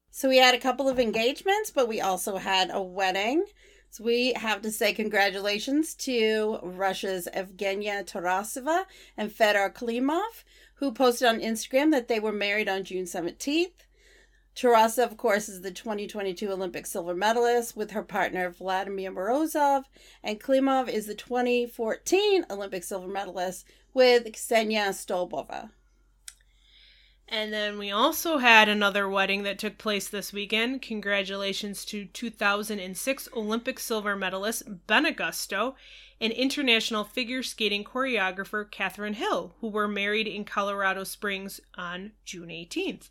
so 0.10 0.30
we 0.30 0.38
had 0.38 0.56
a 0.56 0.60
couple 0.60 0.90
of 0.90 1.00
engagements, 1.00 1.70
but 1.70 1.88
we 1.88 2.02
also 2.02 2.38
had 2.38 2.70
a 2.72 2.82
wedding. 2.82 3.46
So 3.92 4.04
we 4.04 4.34
have 4.34 4.62
to 4.64 4.72
say 4.72 4.94
congratulations 4.94 5.94
to 5.96 6.60
Russia's 6.64 7.28
Evgenia 7.34 8.04
Tarasova 8.04 8.86
and 9.16 9.32
Fedor 9.32 9.72
Klimov, 9.76 10.44
who 10.76 10.92
posted 10.92 11.28
on 11.28 11.40
Instagram 11.40 11.92
that 11.92 12.08
they 12.08 12.20
were 12.20 12.34
married 12.34 12.68
on 12.68 12.84
June 12.84 13.06
17th. 13.06 13.86
Tarasova, 14.56 15.04
of 15.04 15.18
course, 15.18 15.48
is 15.48 15.62
the 15.62 15.70
2022 15.70 16.52
Olympic 16.52 16.88
silver 16.88 17.14
medalist 17.14 17.78
with 17.78 17.92
her 17.92 18.02
partner 18.02 18.50
Vladimir 18.50 19.12
Morozov, 19.12 19.84
and 20.24 20.42
Klimov 20.42 20.90
is 20.90 21.06
the 21.06 21.14
2014 21.14 22.48
Olympic 22.50 22.84
silver 22.84 23.08
medalist 23.08 23.68
with 23.98 24.26
Ksenia 24.26 24.90
Stolbova. 24.90 25.72
And 27.28 27.52
then 27.52 27.80
we 27.80 27.90
also 27.90 28.38
had 28.38 28.70
another 28.70 29.10
wedding 29.10 29.42
that 29.42 29.58
took 29.58 29.80
place 29.80 30.08
this 30.08 30.32
weekend. 30.32 30.84
Congratulations 30.84 31.84
to 31.86 32.06
2006 32.06 33.30
Olympic 33.36 33.80
silver 33.80 34.16
medalist 34.16 34.86
Ben 34.86 35.08
Agosto 35.08 35.74
and 36.22 36.32
international 36.32 37.06
figure 37.06 37.42
skating 37.42 37.84
choreographer 37.84 38.70
Catherine 38.70 39.16
Hill, 39.16 39.56
who 39.62 39.68
were 39.68 39.88
married 39.88 40.28
in 40.28 40.46
Colorado 40.46 41.04
Springs 41.04 41.60
on 41.74 42.12
June 42.24 42.50
18th. 42.50 43.10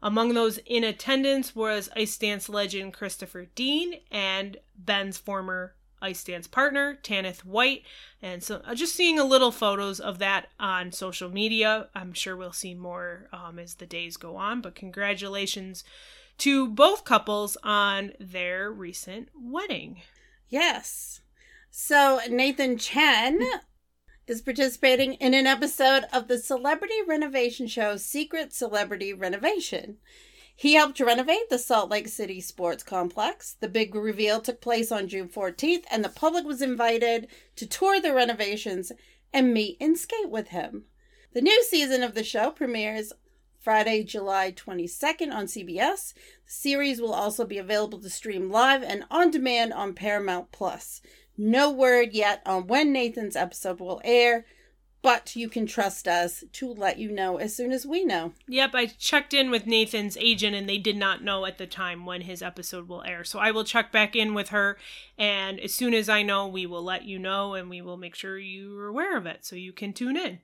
Among 0.00 0.34
those 0.34 0.58
in 0.58 0.84
attendance 0.84 1.56
was 1.56 1.90
ice 1.96 2.16
dance 2.16 2.48
legend 2.48 2.94
Christopher 2.94 3.46
Dean 3.56 3.94
and 4.12 4.58
Ben's 4.76 5.18
former 5.18 5.74
ice 6.00 6.22
dance 6.24 6.46
partner, 6.46 6.98
Tanith 7.02 7.44
White. 7.44 7.82
And 8.22 8.42
so 8.42 8.62
uh, 8.64 8.74
just 8.74 8.94
seeing 8.94 9.18
a 9.18 9.24
little 9.24 9.52
photos 9.52 10.00
of 10.00 10.18
that 10.18 10.48
on 10.58 10.92
social 10.92 11.30
media. 11.30 11.88
I'm 11.94 12.12
sure 12.12 12.36
we'll 12.36 12.52
see 12.52 12.74
more 12.74 13.28
um, 13.32 13.58
as 13.58 13.74
the 13.74 13.86
days 13.86 14.16
go 14.16 14.36
on, 14.36 14.60
but 14.60 14.74
congratulations 14.74 15.84
to 16.38 16.68
both 16.68 17.04
couples 17.04 17.56
on 17.62 18.12
their 18.20 18.70
recent 18.70 19.28
wedding. 19.34 20.02
Yes. 20.48 21.20
So 21.70 22.20
Nathan 22.28 22.78
Chen 22.78 23.40
is 24.26 24.42
participating 24.42 25.14
in 25.14 25.34
an 25.34 25.46
episode 25.46 26.04
of 26.12 26.28
the 26.28 26.38
celebrity 26.38 26.94
renovation 27.06 27.66
show 27.66 27.96
Secret 27.96 28.52
Celebrity 28.52 29.12
Renovation. 29.12 29.98
He 30.60 30.74
helped 30.74 30.98
renovate 30.98 31.50
the 31.50 31.58
Salt 31.58 31.88
Lake 31.88 32.08
City 32.08 32.40
Sports 32.40 32.82
Complex. 32.82 33.54
The 33.60 33.68
big 33.68 33.94
reveal 33.94 34.40
took 34.40 34.60
place 34.60 34.90
on 34.90 35.06
June 35.06 35.28
14th, 35.28 35.84
and 35.88 36.04
the 36.04 36.08
public 36.08 36.44
was 36.44 36.60
invited 36.60 37.28
to 37.54 37.64
tour 37.64 38.00
the 38.00 38.12
renovations 38.12 38.90
and 39.32 39.54
meet 39.54 39.76
and 39.80 39.96
skate 39.96 40.30
with 40.30 40.48
him. 40.48 40.86
The 41.32 41.42
new 41.42 41.62
season 41.62 42.02
of 42.02 42.14
the 42.14 42.24
show 42.24 42.50
premieres 42.50 43.12
Friday, 43.60 44.02
July 44.02 44.50
22nd 44.50 45.32
on 45.32 45.46
CBS. 45.46 46.12
The 46.12 46.50
series 46.52 47.00
will 47.00 47.14
also 47.14 47.44
be 47.44 47.58
available 47.58 48.00
to 48.00 48.10
stream 48.10 48.50
live 48.50 48.82
and 48.82 49.04
on 49.12 49.30
demand 49.30 49.72
on 49.72 49.94
Paramount 49.94 50.50
Plus. 50.50 51.00
No 51.36 51.70
word 51.70 52.14
yet 52.14 52.42
on 52.44 52.66
when 52.66 52.92
Nathan's 52.92 53.36
episode 53.36 53.78
will 53.78 54.00
air, 54.02 54.44
but 55.02 55.36
you 55.36 55.48
can 55.48 55.66
trust 55.66 56.08
us 56.08 56.44
to 56.52 56.72
let 56.72 56.98
you 56.98 57.10
know 57.10 57.36
as 57.36 57.54
soon 57.54 57.72
as 57.72 57.86
we 57.86 58.04
know. 58.04 58.32
Yep, 58.48 58.70
I 58.74 58.86
checked 58.86 59.32
in 59.32 59.50
with 59.50 59.66
Nathan's 59.66 60.16
agent 60.16 60.56
and 60.56 60.68
they 60.68 60.78
did 60.78 60.96
not 60.96 61.22
know 61.22 61.46
at 61.46 61.58
the 61.58 61.66
time 61.66 62.04
when 62.04 62.22
his 62.22 62.42
episode 62.42 62.88
will 62.88 63.02
air. 63.04 63.24
So 63.24 63.38
I 63.38 63.50
will 63.50 63.64
check 63.64 63.92
back 63.92 64.16
in 64.16 64.34
with 64.34 64.48
her 64.48 64.76
and 65.16 65.60
as 65.60 65.74
soon 65.74 65.94
as 65.94 66.08
I 66.08 66.22
know, 66.22 66.46
we 66.48 66.66
will 66.66 66.82
let 66.82 67.04
you 67.04 67.18
know 67.18 67.54
and 67.54 67.70
we 67.70 67.80
will 67.80 67.96
make 67.96 68.14
sure 68.14 68.38
you're 68.38 68.88
aware 68.88 69.16
of 69.16 69.26
it 69.26 69.44
so 69.44 69.56
you 69.56 69.72
can 69.72 69.92
tune 69.92 70.16
in. 70.16 70.40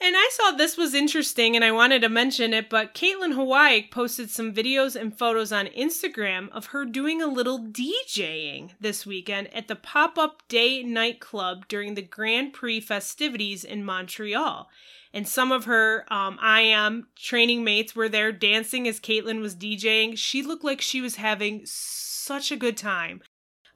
And 0.00 0.16
I 0.16 0.30
saw 0.32 0.50
this 0.50 0.76
was 0.76 0.94
interesting 0.94 1.54
and 1.54 1.64
I 1.64 1.70
wanted 1.70 2.02
to 2.02 2.08
mention 2.08 2.52
it, 2.52 2.68
but 2.68 2.92
Kaitlyn 2.92 3.34
Hawayek 3.34 3.92
posted 3.92 4.30
some 4.30 4.52
videos 4.52 5.00
and 5.00 5.16
photos 5.16 5.52
on 5.52 5.66
Instagram 5.66 6.48
of 6.50 6.66
her 6.66 6.84
doing 6.84 7.22
a 7.22 7.28
little 7.28 7.60
DJing 7.60 8.70
this 8.80 9.06
weekend 9.06 9.54
at 9.54 9.68
the 9.68 9.76
pop 9.76 10.18
up 10.18 10.42
day 10.48 10.82
nightclub 10.82 11.68
during 11.68 11.94
the 11.94 12.02
Grand 12.02 12.52
Prix 12.52 12.80
festivities 12.80 13.62
in 13.62 13.84
Montreal. 13.84 14.68
And 15.14 15.28
some 15.28 15.52
of 15.52 15.66
her 15.66 16.04
um, 16.12 16.38
IAM 16.42 17.06
training 17.14 17.62
mates 17.62 17.94
were 17.94 18.08
there 18.08 18.32
dancing 18.32 18.88
as 18.88 18.98
Kaitlyn 18.98 19.40
was 19.40 19.54
DJing. 19.54 20.18
She 20.18 20.42
looked 20.42 20.64
like 20.64 20.80
she 20.80 21.00
was 21.00 21.16
having 21.16 21.62
such 21.64 22.50
a 22.50 22.56
good 22.56 22.76
time. 22.76 23.20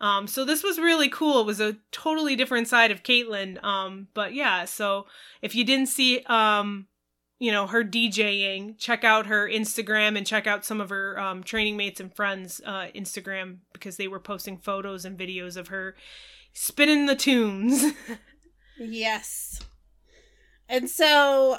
Um, 0.00 0.26
so 0.26 0.44
this 0.44 0.62
was 0.62 0.78
really 0.78 1.08
cool. 1.08 1.40
It 1.40 1.46
was 1.46 1.60
a 1.60 1.76
totally 1.90 2.36
different 2.36 2.68
side 2.68 2.90
of 2.90 3.02
Kaitlyn. 3.02 3.62
Um, 3.64 4.08
but 4.14 4.34
yeah, 4.34 4.64
so 4.66 5.06
if 5.40 5.54
you 5.54 5.64
didn't 5.64 5.86
see, 5.86 6.20
um, 6.26 6.86
you 7.38 7.50
know, 7.50 7.66
her 7.66 7.84
DJing, 7.84 8.78
check 8.78 9.04
out 9.04 9.26
her 9.26 9.48
Instagram 9.48 10.16
and 10.16 10.26
check 10.26 10.46
out 10.46 10.64
some 10.64 10.80
of 10.80 10.90
her 10.90 11.18
um, 11.18 11.42
training 11.42 11.76
mates 11.76 12.00
and 12.00 12.14
friends' 12.14 12.60
uh, 12.64 12.88
Instagram 12.94 13.58
because 13.72 13.96
they 13.96 14.08
were 14.08 14.20
posting 14.20 14.58
photos 14.58 15.04
and 15.04 15.18
videos 15.18 15.56
of 15.56 15.68
her 15.68 15.96
spinning 16.52 17.06
the 17.06 17.16
tunes. 17.16 17.92
yes. 18.78 19.60
And 20.68 20.90
so 20.90 21.58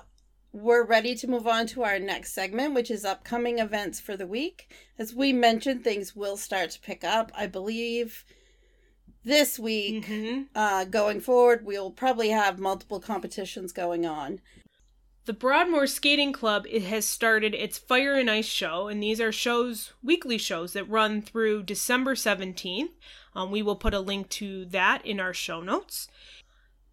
we're 0.54 0.86
ready 0.86 1.14
to 1.16 1.28
move 1.28 1.46
on 1.48 1.68
to 1.68 1.84
our 1.84 2.00
next 2.00 2.34
segment, 2.34 2.74
which 2.74 2.90
is 2.90 3.06
upcoming 3.06 3.60
events 3.60 4.00
for 4.00 4.16
the 4.18 4.28
week. 4.28 4.72
As 4.98 5.14
we 5.14 5.34
mentioned, 5.34 5.84
things 5.84 6.16
will 6.16 6.38
start 6.38 6.72
to 6.72 6.80
pick 6.80 7.04
up. 7.04 7.32
I 7.36 7.48
believe 7.48 8.24
this 9.24 9.60
week, 9.60 10.06
Mm-hmm. 10.06 10.42
uh, 10.56 10.86
going 10.86 11.20
forward, 11.20 11.66
we'll 11.66 11.92
probably 11.92 12.30
have 12.30 12.60
multiple 12.60 13.00
competitions 13.00 13.72
going 13.74 14.06
on. 14.06 14.40
The 15.26 15.34
Broadmoor 15.34 15.88
Skating 15.88 16.32
Club 16.32 16.66
it 16.70 16.84
has 16.84 17.04
started 17.06 17.54
its 17.54 17.78
Fire 17.78 18.14
and 18.16 18.32
Ice 18.32 18.46
show, 18.46 18.88
and 18.88 19.04
these 19.04 19.20
are 19.20 19.34
shows, 19.34 19.92
weekly 20.02 20.38
shows 20.38 20.72
that 20.72 20.90
run 20.90 21.22
through 21.22 21.64
December 21.64 22.16
17th. 22.16 22.92
Um, 23.36 23.52
we 23.52 23.62
will 23.62 23.76
put 23.76 23.94
a 23.94 24.00
link 24.00 24.30
to 24.30 24.64
that 24.68 25.06
in 25.06 25.20
our 25.20 25.34
show 25.34 25.60
notes. 25.60 26.08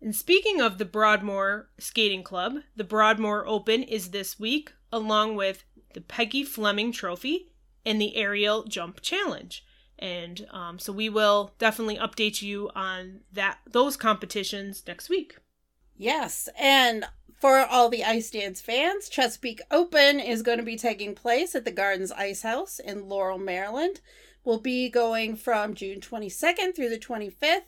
And 0.04 0.14
speaking 0.14 0.60
of 0.60 0.76
the 0.76 0.84
Broadmoor 0.84 1.70
Skating 1.78 2.22
Club, 2.22 2.58
the 2.76 2.84
Broadmoor 2.84 3.46
Open 3.46 3.82
is 3.82 4.10
this 4.10 4.38
week, 4.38 4.74
along 4.92 5.34
with 5.34 5.64
the 5.94 6.02
Peggy 6.02 6.44
Fleming 6.44 6.92
Trophy 6.92 7.48
and 7.86 7.98
the 7.98 8.14
Aerial 8.14 8.64
Jump 8.64 9.00
Challenge. 9.00 9.64
And 9.98 10.46
um, 10.50 10.78
so 10.78 10.92
we 10.92 11.08
will 11.08 11.54
definitely 11.58 11.96
update 11.96 12.42
you 12.42 12.70
on 12.74 13.20
that 13.32 13.60
those 13.66 13.96
competitions 13.96 14.82
next 14.86 15.08
week. 15.08 15.38
Yes, 15.96 16.50
and 16.60 17.06
for 17.40 17.60
all 17.60 17.88
the 17.88 18.04
ice 18.04 18.30
dance 18.30 18.60
fans, 18.60 19.08
Chesapeake 19.08 19.62
Open 19.70 20.20
is 20.20 20.42
going 20.42 20.58
to 20.58 20.64
be 20.64 20.76
taking 20.76 21.14
place 21.14 21.54
at 21.54 21.64
the 21.64 21.70
Gardens 21.70 22.12
Ice 22.12 22.42
House 22.42 22.78
in 22.78 23.08
Laurel, 23.08 23.38
Maryland. 23.38 24.02
We'll 24.44 24.60
be 24.60 24.90
going 24.90 25.34
from 25.34 25.72
June 25.72 26.00
22nd 26.00 26.76
through 26.76 26.90
the 26.90 26.98
25th. 26.98 27.62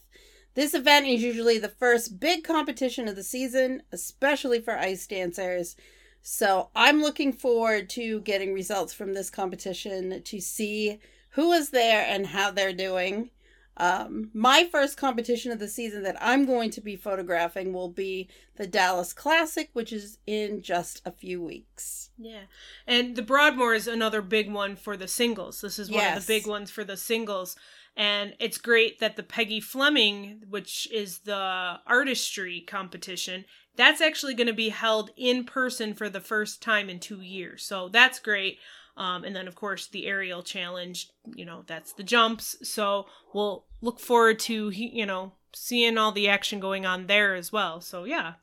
This 0.57 0.73
event 0.73 1.07
is 1.07 1.23
usually 1.23 1.59
the 1.59 1.69
first 1.69 2.19
big 2.19 2.43
competition 2.43 3.09
of 3.09 3.15
the 3.15 3.23
season, 3.23 3.83
especially 3.93 4.59
for 4.59 4.79
ice 4.79 5.07
dancers. 5.07 5.77
So 6.23 6.71
I'm 6.75 7.03
looking 7.03 7.35
forward 7.35 7.91
to 7.91 8.21
getting 8.23 8.55
results 8.55 8.95
from 8.95 9.13
this 9.13 9.29
competition 9.29 10.23
to 10.23 10.41
see 10.41 10.99
who 11.33 11.53
is 11.53 11.71
there 11.71 12.07
and 12.09 12.29
how 12.29 12.51
they're 12.51 12.73
doing. 12.73 13.31
Um, 13.77 14.31
my 14.33 14.67
first 14.73 14.97
competition 14.97 15.53
of 15.53 15.59
the 15.59 15.69
season 15.69 16.03
that 16.05 16.17
I'm 16.19 16.47
going 16.47 16.71
to 16.71 16.81
be 16.81 16.97
photographing 16.97 17.75
will 17.75 17.91
be 17.91 18.31
the 18.57 18.67
Dallas 18.67 19.13
Classic, 19.13 19.69
which 19.75 19.93
is 19.93 20.17
in 20.27 20.63
just 20.63 21.03
a 21.05 21.11
few 21.11 21.43
weeks. 21.43 22.09
Yeah. 22.17 22.45
And 22.87 23.15
the 23.15 23.23
Broadmoor 23.23 23.75
is 23.75 23.87
another 23.87 24.23
big 24.23 24.51
one 24.51 24.77
for 24.77 24.97
the 24.97 25.07
singles. 25.07 25.61
This 25.61 25.79
is 25.79 25.91
one 25.91 26.17
of 26.17 26.27
the 26.27 26.27
big 26.27 26.47
ones 26.47 26.71
for 26.71 26.85
the 26.85 26.97
singles. 26.97 27.57
And 27.97 28.35
it's 28.39 28.59
great 28.59 29.01
that 29.01 29.17
the 29.17 29.23
Peggy 29.23 29.61
Fleming, 29.61 30.43
which 30.49 30.87
is 30.93 31.21
the 31.21 31.79
artistry 31.87 32.61
competition, 32.61 33.47
that's 33.75 34.01
actually 34.01 34.35
going 34.35 34.47
to 34.49 34.53
be 34.53 34.69
held 34.69 35.11
in 35.17 35.45
person 35.45 35.95
for 35.95 36.09
the 36.09 36.21
first 36.21 36.63
time 36.63 36.91
in 36.91 36.99
two 37.01 37.21
years. 37.21 37.65
So 37.65 37.89
that's 37.89 38.19
great. 38.19 38.59
Um, 38.99 39.25
and 39.25 39.37
then, 39.37 39.49
of 39.49 39.55
course, 39.55 39.87
the 39.87 40.07
aerial 40.07 40.43
challenge, 40.43 41.11
you 41.35 41.45
know, 41.45 41.65
that's 41.67 41.93
the 41.93 42.03
jumps. 42.03 42.57
So 42.63 43.07
we'll 43.35 43.67
look 43.81 44.01
forward 44.01 44.39
to, 44.41 44.71
you 44.71 45.07
know, 45.07 45.33
seeing 45.55 45.99
all 45.99 46.13
the 46.13 46.29
action 46.29 46.61
going 46.61 46.87
on 46.87 47.07
there 47.07 47.35
as 47.35 47.53
well. 47.53 47.81
So, 47.81 48.05
yeah. 48.05 48.35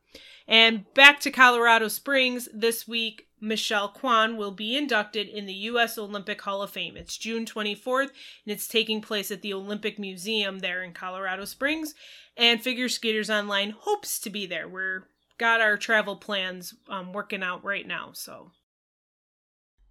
And 0.47 0.91
back 0.93 1.19
to 1.21 1.31
Colorado 1.31 1.87
Springs 1.87 2.49
this 2.53 2.87
week, 2.87 3.27
Michelle 3.39 3.89
Kwan 3.89 4.37
will 4.37 4.51
be 4.51 4.75
inducted 4.75 5.27
in 5.27 5.45
the 5.45 5.53
U.S. 5.53 5.97
Olympic 5.97 6.41
Hall 6.41 6.61
of 6.61 6.71
Fame. 6.71 6.95
It's 6.95 7.17
June 7.17 7.45
24th, 7.45 8.09
and 8.45 8.53
it's 8.53 8.67
taking 8.67 9.01
place 9.01 9.31
at 9.31 9.41
the 9.41 9.53
Olympic 9.53 9.99
Museum 9.99 10.59
there 10.59 10.83
in 10.83 10.93
Colorado 10.93 11.45
Springs. 11.45 11.93
And 12.35 12.61
Figure 12.61 12.89
Skaters 12.89 13.29
Online 13.29 13.75
hopes 13.77 14.19
to 14.19 14.29
be 14.29 14.45
there. 14.45 14.67
We're 14.67 15.07
got 15.37 15.61
our 15.61 15.77
travel 15.77 16.15
plans 16.15 16.73
um, 16.89 17.13
working 17.13 17.43
out 17.43 17.63
right 17.63 17.87
now. 17.87 18.11
So 18.13 18.51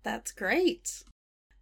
That's 0.02 0.32
great. 0.32 1.04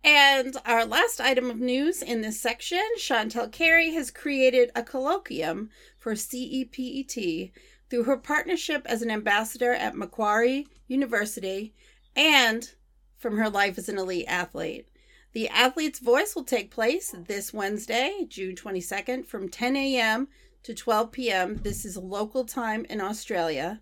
And 0.03 0.57
our 0.65 0.87
last 0.87 1.21
item 1.21 1.51
of 1.51 1.59
news 1.59 2.01
in 2.01 2.23
this 2.23 2.41
section 2.41 2.83
Chantelle 2.97 3.49
Kerry 3.49 3.93
has 3.93 4.11
created 4.11 4.71
a 4.75 4.83
colloquium 4.83 5.69
for 5.99 6.15
CEPET 6.15 7.53
through 7.91 8.05
her 8.05 8.17
partnership 8.17 8.87
as 8.87 9.03
an 9.03 9.11
ambassador 9.11 9.73
at 9.75 9.97
Macquarie 9.97 10.69
University 10.87 11.75
and 12.17 12.73
from 13.19 13.37
her 13.37 13.51
life 13.51 13.77
as 13.77 13.89
an 13.89 13.99
elite 13.99 14.27
athlete. 14.29 14.89
The 15.33 15.49
athlete's 15.49 15.99
voice 15.99 16.35
will 16.35 16.45
take 16.45 16.71
place 16.71 17.15
this 17.27 17.53
Wednesday, 17.53 18.27
June 18.29 18.57
22nd, 18.57 19.27
from 19.27 19.49
10 19.49 19.77
a.m. 19.77 20.29
to 20.63 20.75
12 20.75 21.13
p.m. 21.13 21.57
This 21.63 21.85
is 21.85 21.97
local 21.97 22.45
time 22.45 22.85
in 22.89 23.01
Australia. 23.01 23.81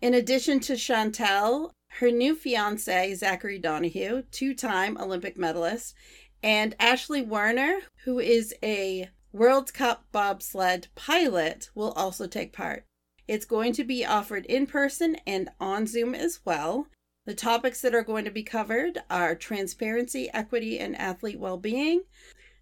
In 0.00 0.14
addition 0.14 0.60
to 0.60 0.76
Chantelle, 0.76 1.72
her 2.00 2.10
new 2.10 2.34
fiance, 2.34 3.14
Zachary 3.14 3.58
Donohue, 3.58 4.24
two 4.30 4.54
time 4.54 4.98
Olympic 4.98 5.38
medalist, 5.38 5.94
and 6.42 6.74
Ashley 6.78 7.22
Werner, 7.22 7.78
who 8.04 8.18
is 8.18 8.54
a 8.62 9.08
World 9.32 9.72
Cup 9.72 10.04
bobsled 10.12 10.88
pilot, 10.94 11.70
will 11.74 11.92
also 11.92 12.26
take 12.26 12.52
part. 12.52 12.84
It's 13.28 13.44
going 13.44 13.72
to 13.74 13.84
be 13.84 14.04
offered 14.04 14.46
in 14.46 14.66
person 14.66 15.16
and 15.26 15.48
on 15.60 15.86
Zoom 15.86 16.14
as 16.14 16.40
well. 16.44 16.86
The 17.24 17.34
topics 17.34 17.80
that 17.82 17.94
are 17.94 18.02
going 18.02 18.24
to 18.24 18.30
be 18.30 18.42
covered 18.42 18.98
are 19.08 19.34
transparency, 19.34 20.28
equity, 20.32 20.78
and 20.78 20.98
athlete 20.98 21.38
well 21.38 21.56
being, 21.56 22.02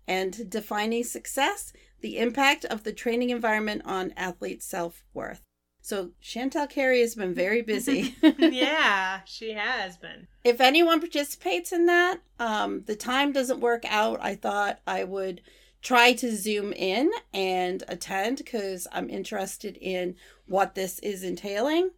and 0.06 0.50
defining 0.50 1.04
success, 1.04 1.72
the 2.02 2.18
impact 2.18 2.66
of 2.66 2.84
the 2.84 2.92
training 2.92 3.30
environment 3.30 3.82
on 3.86 4.12
athlete 4.16 4.62
self 4.62 5.02
worth. 5.14 5.40
So, 5.82 6.10
Chantelle 6.20 6.66
Kerry 6.66 7.00
has 7.00 7.14
been 7.14 7.32
very 7.32 7.62
busy. 7.62 8.14
yeah, 8.38 9.20
she 9.24 9.52
has 9.52 9.96
been. 9.96 10.28
if 10.44 10.60
anyone 10.60 11.00
participates 11.00 11.72
in 11.72 11.86
that, 11.86 12.20
um, 12.38 12.82
the 12.86 12.96
time 12.96 13.32
doesn't 13.32 13.60
work 13.60 13.84
out. 13.88 14.20
I 14.20 14.34
thought 14.34 14.80
I 14.86 15.04
would 15.04 15.40
try 15.82 16.12
to 16.12 16.36
zoom 16.36 16.72
in 16.72 17.10
and 17.32 17.82
attend 17.88 18.38
because 18.38 18.86
I'm 18.92 19.08
interested 19.08 19.76
in 19.80 20.16
what 20.46 20.74
this 20.74 20.98
is 21.00 21.22
entailing. 21.22 21.90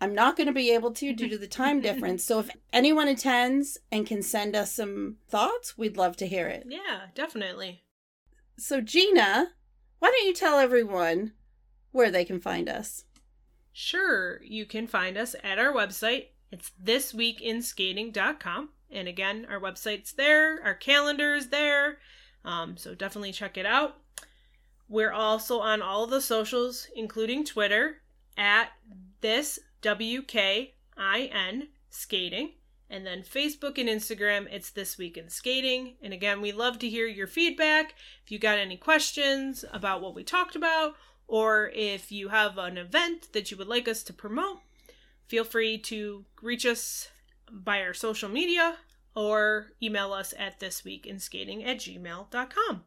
I'm 0.00 0.14
not 0.14 0.36
going 0.36 0.46
to 0.46 0.52
be 0.52 0.70
able 0.70 0.92
to 0.92 1.12
due 1.12 1.28
to 1.28 1.38
the 1.38 1.46
time 1.46 1.80
difference. 1.82 2.24
So 2.24 2.40
if 2.40 2.50
anyone 2.72 3.08
attends 3.08 3.78
and 3.92 4.06
can 4.06 4.22
send 4.22 4.56
us 4.56 4.72
some 4.72 5.16
thoughts, 5.28 5.76
we'd 5.76 5.96
love 5.96 6.16
to 6.18 6.26
hear 6.26 6.48
it. 6.48 6.64
Yeah, 6.68 7.06
definitely. 7.14 7.82
So, 8.56 8.80
Gina, 8.80 9.52
why 9.98 10.10
don't 10.10 10.26
you 10.26 10.34
tell 10.34 10.58
everyone 10.58 11.32
where 11.92 12.10
they 12.10 12.24
can 12.24 12.40
find 12.40 12.68
us? 12.68 13.04
Sure, 13.72 14.42
you 14.42 14.66
can 14.66 14.86
find 14.86 15.16
us 15.16 15.34
at 15.42 15.58
our 15.58 15.72
website. 15.72 16.26
It's 16.50 16.72
thisweekinskating.com. 16.82 18.70
And 18.90 19.06
again, 19.06 19.46
our 19.48 19.60
website's 19.60 20.12
there, 20.12 20.60
our 20.64 20.74
calendar 20.74 21.34
is 21.34 21.48
there. 21.48 21.98
Um, 22.44 22.76
so 22.76 22.94
definitely 22.94 23.32
check 23.32 23.56
it 23.56 23.66
out. 23.66 23.96
We're 24.88 25.12
also 25.12 25.60
on 25.60 25.82
all 25.82 26.06
the 26.06 26.20
socials, 26.20 26.88
including 26.96 27.44
Twitter, 27.44 28.02
at 28.36 28.70
this 29.20 29.58
WKIN 29.82 30.72
skating. 31.90 32.52
And 32.88 33.06
then 33.06 33.22
Facebook 33.22 33.78
and 33.78 33.88
Instagram, 33.88 34.48
it's 34.50 34.70
This 34.70 34.98
Week 34.98 35.16
in 35.16 35.28
Skating. 35.28 35.94
And 36.02 36.12
again, 36.12 36.40
we 36.40 36.50
love 36.50 36.80
to 36.80 36.88
hear 36.88 37.06
your 37.06 37.28
feedback. 37.28 37.94
If 38.24 38.32
you 38.32 38.40
got 38.40 38.58
any 38.58 38.76
questions 38.76 39.64
about 39.72 40.02
what 40.02 40.14
we 40.14 40.24
talked 40.24 40.56
about, 40.56 40.96
or 41.28 41.70
if 41.72 42.10
you 42.10 42.30
have 42.30 42.58
an 42.58 42.76
event 42.76 43.28
that 43.32 43.52
you 43.52 43.56
would 43.56 43.68
like 43.68 43.86
us 43.86 44.02
to 44.02 44.12
promote, 44.12 44.58
feel 45.28 45.44
free 45.44 45.78
to 45.78 46.24
reach 46.42 46.66
us 46.66 47.08
by 47.48 47.80
our 47.80 47.94
social 47.94 48.28
media 48.28 48.76
or 49.14 49.72
email 49.82 50.12
us 50.12 50.32
at 50.38 50.60
thisweekinskating 50.60 51.66
at 51.66 51.78
gmail.com. 51.78 52.84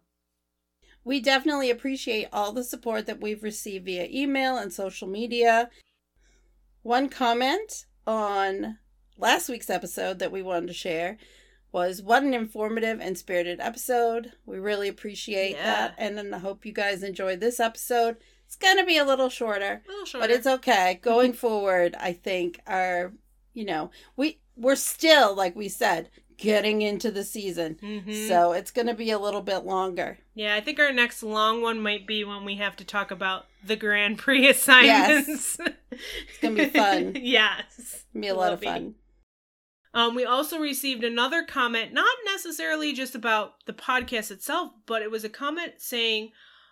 We 1.05 1.19
definitely 1.19 1.69
appreciate 1.69 2.29
all 2.31 2.53
the 2.53 2.63
support 2.63 3.05
that 3.07 3.19
we've 3.21 3.43
received 3.43 3.85
via 3.85 4.07
email 4.09 4.57
and 4.57 4.71
social 4.71 5.07
media. 5.07 5.69
One 6.81 7.09
comment 7.09 7.85
on 8.07 8.77
last 9.17 9.49
week's 9.49 9.69
episode 9.69 10.19
that 10.19 10.31
we 10.31 10.41
wanted 10.41 10.67
to 10.67 10.73
share 10.73 11.17
was 11.71 12.01
what 12.01 12.23
an 12.23 12.33
informative 12.33 13.01
and 13.01 13.17
spirited 13.17 13.59
episode. 13.59 14.31
We 14.45 14.59
really 14.59 14.87
appreciate 14.87 15.51
Yeah. 15.55 15.63
that. 15.63 15.95
And 15.97 16.17
then 16.17 16.33
I 16.33 16.37
hope 16.37 16.65
you 16.65 16.71
guys 16.71 17.03
enjoyed 17.03 17.39
this 17.39 17.59
episode. 17.59 18.17
It's 18.45 18.55
going 18.55 18.77
to 18.77 18.85
be 18.85 18.97
a 18.97 19.05
little 19.05 19.29
shorter, 19.29 19.81
A 19.85 19.89
little 19.89 20.05
shorter. 20.05 20.27
but 20.27 20.31
it's 20.35 20.45
okay. 20.47 20.99
Going 21.01 21.33
forward, 21.45 21.95
I 21.99 22.13
think 22.13 22.59
our, 22.67 23.11
you 23.53 23.65
know, 23.65 23.89
we 24.15 24.39
we're 24.55 24.75
still 24.75 25.35
like 25.35 25.55
we 25.55 25.69
said, 25.69 26.09
getting 26.37 26.81
into 26.81 27.11
the 27.11 27.23
season. 27.23 27.77
Mhm. 27.81 28.27
So 28.27 28.51
it's 28.53 28.71
going 28.71 28.87
to 28.87 28.93
be 28.93 29.11
a 29.11 29.19
little 29.19 29.41
bit 29.41 29.59
longer. 29.65 30.19
Yeah, 30.33 30.55
I 30.55 30.61
think 30.61 30.79
our 30.79 30.91
next 30.91 31.21
long 31.23 31.61
one 31.61 31.79
might 31.79 32.07
be 32.07 32.23
when 32.23 32.43
we 32.43 32.55
have 32.55 32.75
to 32.77 32.83
talk 32.85 33.11
about 33.11 33.45
the 33.65 33.75
Grand 33.75 34.17
Prix 34.17 34.49
assignments. 34.49 35.57
it's 35.59 36.37
gonna 36.41 36.55
be 36.55 36.65
fun. 36.69 37.15
yes. 37.21 38.05
It'll 38.13 38.21
be 38.21 38.27
a 38.27 38.33
lot 38.35 38.47
Will 38.47 38.53
of 38.53 38.59
be. 38.61 38.65
fun. 38.67 38.95
Um, 39.93 40.15
we 40.15 40.25
also 40.25 40.57
received 40.57 41.03
another 41.03 41.43
comment, 41.43 41.93
not 41.93 42.17
necessarily 42.25 42.93
just 42.93 43.13
about 43.13 43.63
the 43.67 43.73
podcast 43.73 44.31
itself, 44.31 44.71
but 44.87 45.03
it 45.03 45.11
was 45.11 45.23
a 45.23 45.29
comment 45.29 45.73
saying 45.77 46.31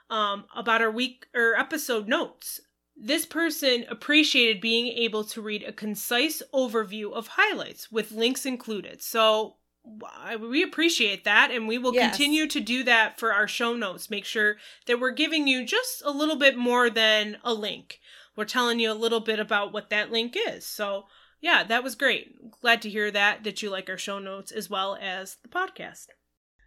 um, 0.10 0.46
about 0.56 0.82
our 0.82 0.90
week 0.92 1.28
or 1.36 1.54
episode 1.56 2.08
notes. 2.08 2.60
This 3.04 3.26
person 3.26 3.84
appreciated 3.90 4.62
being 4.62 4.88
able 4.88 5.24
to 5.24 5.42
read 5.42 5.64
a 5.64 5.74
concise 5.74 6.44
overview 6.54 7.12
of 7.14 7.30
highlights 7.30 7.92
with 7.92 8.12
links 8.12 8.46
included. 8.46 9.02
So 9.02 9.56
we 10.40 10.62
appreciate 10.62 11.24
that 11.24 11.50
and 11.50 11.68
we 11.68 11.80
will 11.80 11.96
yes. 11.96 12.12
continue 12.12 12.46
to 12.48 12.60
do 12.60 12.84
that 12.84 13.20
for 13.20 13.34
our 13.34 13.48
show 13.48 13.76
notes. 13.76 14.12
Make 14.12 14.26
sure 14.26 14.58
that 14.86 15.00
we're 15.00 15.10
giving 15.10 15.48
you 15.48 15.66
just 15.66 16.04
a 16.06 16.12
little 16.12 16.36
bit 16.36 16.56
more 16.56 16.92
than 16.92 17.38
a 17.44 17.56
link. 17.56 18.00
We're 18.36 18.46
telling 18.46 18.80
you 18.80 18.92
a 18.92 18.94
little 18.94 19.20
bit 19.20 19.40
about 19.40 19.74
what 19.74 19.90
that 19.90 20.12
link 20.12 20.38
is. 20.38 20.66
So, 20.68 21.06
yeah, 21.40 21.64
that 21.64 21.84
was 21.84 21.96
great. 21.96 22.52
Glad 22.62 22.84
to 22.84 22.90
hear 22.90 23.10
that 23.10 23.44
that 23.44 23.64
you 23.64 23.72
like 23.72 23.90
our 23.90 23.98
show 23.98 24.20
notes 24.20 24.52
as 24.52 24.70
well 24.70 24.96
as 25.02 25.38
the 25.42 25.50
podcast. 25.50 26.06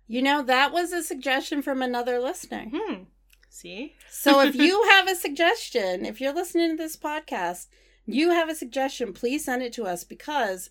You 0.08 0.20
know, 0.20 0.42
that 0.42 0.72
was 0.72 0.92
a 0.92 1.02
suggestion 1.02 1.62
from 1.62 1.80
another 1.80 2.18
listener. 2.18 2.66
Hmm. 2.74 3.04
See? 3.54 3.94
so 4.10 4.40
if 4.40 4.54
you 4.56 4.82
have 4.90 5.06
a 5.06 5.14
suggestion, 5.14 6.04
if 6.04 6.20
you're 6.20 6.34
listening 6.34 6.70
to 6.70 6.82
this 6.82 6.96
podcast, 6.96 7.68
you 8.04 8.30
have 8.30 8.48
a 8.48 8.54
suggestion, 8.54 9.12
please 9.12 9.44
send 9.44 9.62
it 9.62 9.72
to 9.74 9.84
us 9.84 10.02
because 10.02 10.70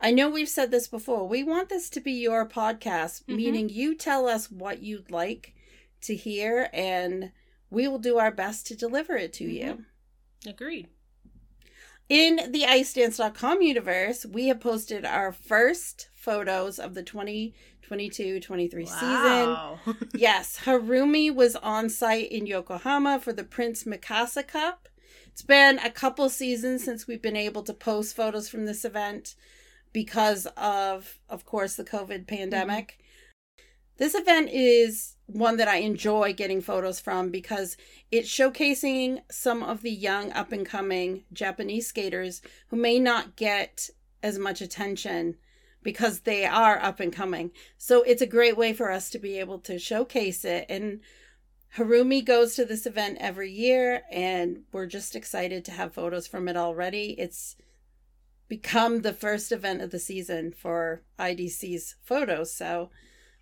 I 0.00 0.10
know 0.10 0.28
we've 0.28 0.48
said 0.48 0.72
this 0.72 0.88
before. 0.88 1.28
We 1.28 1.44
want 1.44 1.68
this 1.68 1.88
to 1.90 2.00
be 2.00 2.12
your 2.12 2.44
podcast, 2.44 3.22
mm-hmm. 3.22 3.36
meaning 3.36 3.68
you 3.68 3.94
tell 3.94 4.26
us 4.26 4.50
what 4.50 4.82
you'd 4.82 5.12
like 5.12 5.54
to 6.02 6.16
hear 6.16 6.68
and 6.72 7.30
we 7.70 7.86
will 7.86 8.00
do 8.00 8.18
our 8.18 8.32
best 8.32 8.66
to 8.66 8.76
deliver 8.76 9.16
it 9.16 9.32
to 9.34 9.44
mm-hmm. 9.44 9.78
you. 9.78 9.84
Agreed. 10.50 10.88
In 12.08 12.50
the 12.50 12.62
icedance.com 12.62 13.62
universe, 13.62 14.26
we 14.26 14.48
have 14.48 14.58
posted 14.58 15.04
our 15.04 15.30
first 15.30 16.08
photos 16.26 16.80
of 16.80 16.94
the 16.94 17.04
20 17.04 17.54
22 17.82 18.40
23 18.40 18.84
wow. 18.84 19.78
season. 19.84 20.08
yes, 20.14 20.58
Harumi 20.64 21.32
was 21.32 21.54
on 21.54 21.88
site 21.88 22.32
in 22.32 22.46
Yokohama 22.46 23.20
for 23.20 23.32
the 23.32 23.44
Prince 23.44 23.84
Mikasa 23.84 24.46
Cup. 24.46 24.88
It's 25.28 25.42
been 25.42 25.78
a 25.78 25.90
couple 25.90 26.28
seasons 26.28 26.82
since 26.82 27.06
we've 27.06 27.22
been 27.22 27.36
able 27.36 27.62
to 27.62 27.72
post 27.72 28.16
photos 28.16 28.48
from 28.48 28.66
this 28.66 28.84
event 28.84 29.36
because 29.92 30.46
of, 30.56 31.20
of 31.30 31.44
course, 31.46 31.76
the 31.76 31.84
COVID 31.84 32.26
pandemic. 32.26 32.98
Mm-hmm. 32.98 33.62
This 33.98 34.14
event 34.16 34.50
is 34.50 35.14
one 35.26 35.58
that 35.58 35.68
I 35.68 35.76
enjoy 35.76 36.32
getting 36.32 36.60
photos 36.60 36.98
from 36.98 37.30
because 37.30 37.76
it's 38.10 38.28
showcasing 38.28 39.20
some 39.30 39.62
of 39.62 39.82
the 39.82 39.92
young 39.92 40.32
up 40.32 40.50
and 40.50 40.66
coming 40.66 41.22
Japanese 41.32 41.86
skaters 41.86 42.42
who 42.68 42.76
may 42.76 42.98
not 42.98 43.36
get 43.36 43.90
as 44.24 44.40
much 44.40 44.60
attention 44.60 45.36
because 45.86 46.22
they 46.22 46.44
are 46.44 46.82
up 46.82 46.98
and 46.98 47.12
coming. 47.12 47.52
So 47.78 48.02
it's 48.02 48.20
a 48.20 48.26
great 48.26 48.56
way 48.56 48.72
for 48.72 48.90
us 48.90 49.08
to 49.10 49.20
be 49.20 49.38
able 49.38 49.60
to 49.60 49.78
showcase 49.78 50.44
it. 50.44 50.66
And 50.68 50.98
Harumi 51.76 52.24
goes 52.24 52.56
to 52.56 52.64
this 52.64 52.86
event 52.86 53.18
every 53.20 53.52
year, 53.52 54.02
and 54.10 54.64
we're 54.72 54.86
just 54.86 55.14
excited 55.14 55.64
to 55.64 55.70
have 55.70 55.94
photos 55.94 56.26
from 56.26 56.48
it 56.48 56.56
already. 56.56 57.14
It's 57.20 57.54
become 58.48 59.02
the 59.02 59.12
first 59.12 59.52
event 59.52 59.80
of 59.80 59.92
the 59.92 60.00
season 60.00 60.50
for 60.50 61.02
IDC's 61.20 61.94
photos. 62.02 62.52
So 62.52 62.90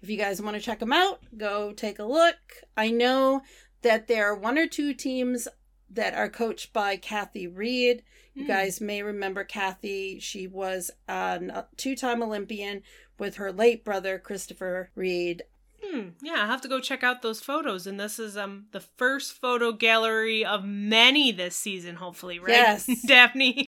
if 0.03 0.11
you 0.11 0.19
guys 0.19 0.43
want 0.43 0.55
to 0.55 0.63
check 0.63 0.81
them 0.81 0.93
out, 0.93 1.21
go 1.39 1.73
take 1.73 1.99
a 1.99 2.05
look. 2.05 2.37
I 2.77 2.91
know 2.91 3.41
that 3.81 4.07
there 4.07 4.31
are 4.31 4.37
one 4.37 4.59
or 4.59 4.67
two 4.67 4.93
teams 4.93 5.49
that 5.95 6.15
are 6.15 6.29
coached 6.29 6.73
by 6.73 6.97
Cathy 6.97 7.47
Reed 7.47 8.03
you 8.35 8.45
mm. 8.45 8.49
guys 8.49 8.81
may 8.81 9.03
remember 9.03 9.45
Cathy. 9.45 10.19
She 10.19 10.47
was 10.47 10.91
a 11.09 11.65
two 11.77 11.97
time 11.97 12.23
Olympian 12.23 12.83
with 13.19 13.37
her 13.37 13.53
late 13.53 13.85
brother, 13.85 14.19
Christopher 14.19 14.91
Reed. 14.95 15.45
Hmm. 15.83 16.09
Yeah, 16.23 16.43
I 16.43 16.47
have 16.47 16.63
to 16.63 16.69
go 16.69 16.81
check 16.81 17.05
out 17.05 17.23
those 17.23 17.41
photos. 17.41 17.87
And 17.87 17.99
this 17.99 18.19
is 18.19 18.37
um 18.37 18.67
the 18.73 18.81
first 18.81 19.35
photo 19.35 19.73
gallery 19.73 20.45
of 20.45 20.65
many 20.65 21.31
this 21.31 21.55
season, 21.55 21.97
hopefully, 21.97 22.39
right? 22.39 22.51
Yes. 22.51 23.03
Daphne. 23.07 23.67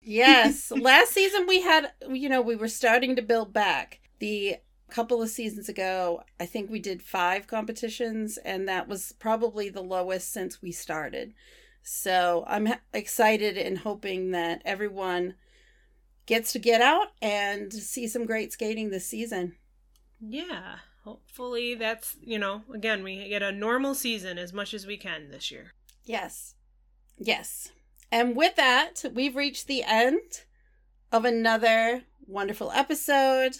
yes. 0.00 0.70
Last 0.76 1.12
season 1.12 1.46
we 1.48 1.62
had, 1.62 1.92
you 2.08 2.28
know, 2.28 2.40
we 2.40 2.56
were 2.56 2.68
starting 2.68 3.16
to 3.16 3.22
build 3.22 3.52
back. 3.52 4.00
The 4.20 4.56
couple 4.90 5.20
of 5.20 5.28
seasons 5.28 5.68
ago, 5.68 6.22
I 6.38 6.46
think 6.46 6.70
we 6.70 6.78
did 6.78 7.02
five 7.02 7.48
competitions, 7.48 8.36
and 8.38 8.68
that 8.68 8.86
was 8.86 9.12
probably 9.18 9.68
the 9.68 9.82
lowest 9.82 10.32
since 10.32 10.62
we 10.62 10.70
started. 10.70 11.34
So 11.86 12.44
I'm 12.48 12.66
excited 12.94 13.58
and 13.58 13.78
hoping 13.78 14.30
that 14.30 14.62
everyone 14.64 15.34
gets 16.24 16.50
to 16.52 16.58
get 16.58 16.80
out 16.80 17.08
and 17.20 17.70
see 17.72 18.08
some 18.08 18.24
great 18.24 18.52
skating 18.52 18.88
this 18.88 19.06
season. 19.06 19.56
Yeah, 20.18 20.76
hopefully 21.04 21.74
that's, 21.74 22.16
you 22.22 22.38
know, 22.38 22.62
again, 22.72 23.02
we 23.02 23.28
get 23.28 23.42
a 23.42 23.52
normal 23.52 23.94
season 23.94 24.38
as 24.38 24.52
much 24.52 24.72
as 24.72 24.86
we 24.86 24.96
can 24.96 25.30
this 25.30 25.50
year. 25.50 25.74
Yes. 26.04 26.54
Yes. 27.18 27.70
And 28.10 28.34
with 28.34 28.56
that, 28.56 29.04
we've 29.12 29.36
reached 29.36 29.66
the 29.66 29.84
end 29.84 30.44
of 31.12 31.26
another 31.26 32.04
wonderful 32.26 32.70
episode. 32.72 33.58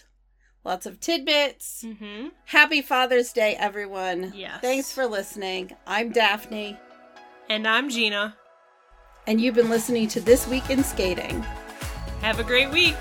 Lots 0.65 0.87
of 0.87 0.99
tidbits. 0.99 1.85
Mm-hmm. 1.87 2.29
Happy 2.47 2.81
Father's 2.81 3.35
Day, 3.35 3.55
everyone. 3.57 4.33
Yes. 4.35 4.63
Thanks 4.63 4.91
for 4.91 5.05
listening. 5.07 5.77
I'm 5.87 6.11
Daphne. 6.11 6.79
And 7.51 7.69
I'm 7.69 7.91
Gina. 7.91 8.37
And 9.27 9.39
you've 9.39 9.55
been 9.55 9.69
listening 9.69 10.09
to 10.09 10.21
This 10.21 10.49
Week 10.49 10.71
in 10.71 10.83
Skating. 10.83 11.43
Have 12.23 12.41
a 12.41 12.45
great 12.45 12.71
week. 12.71 12.97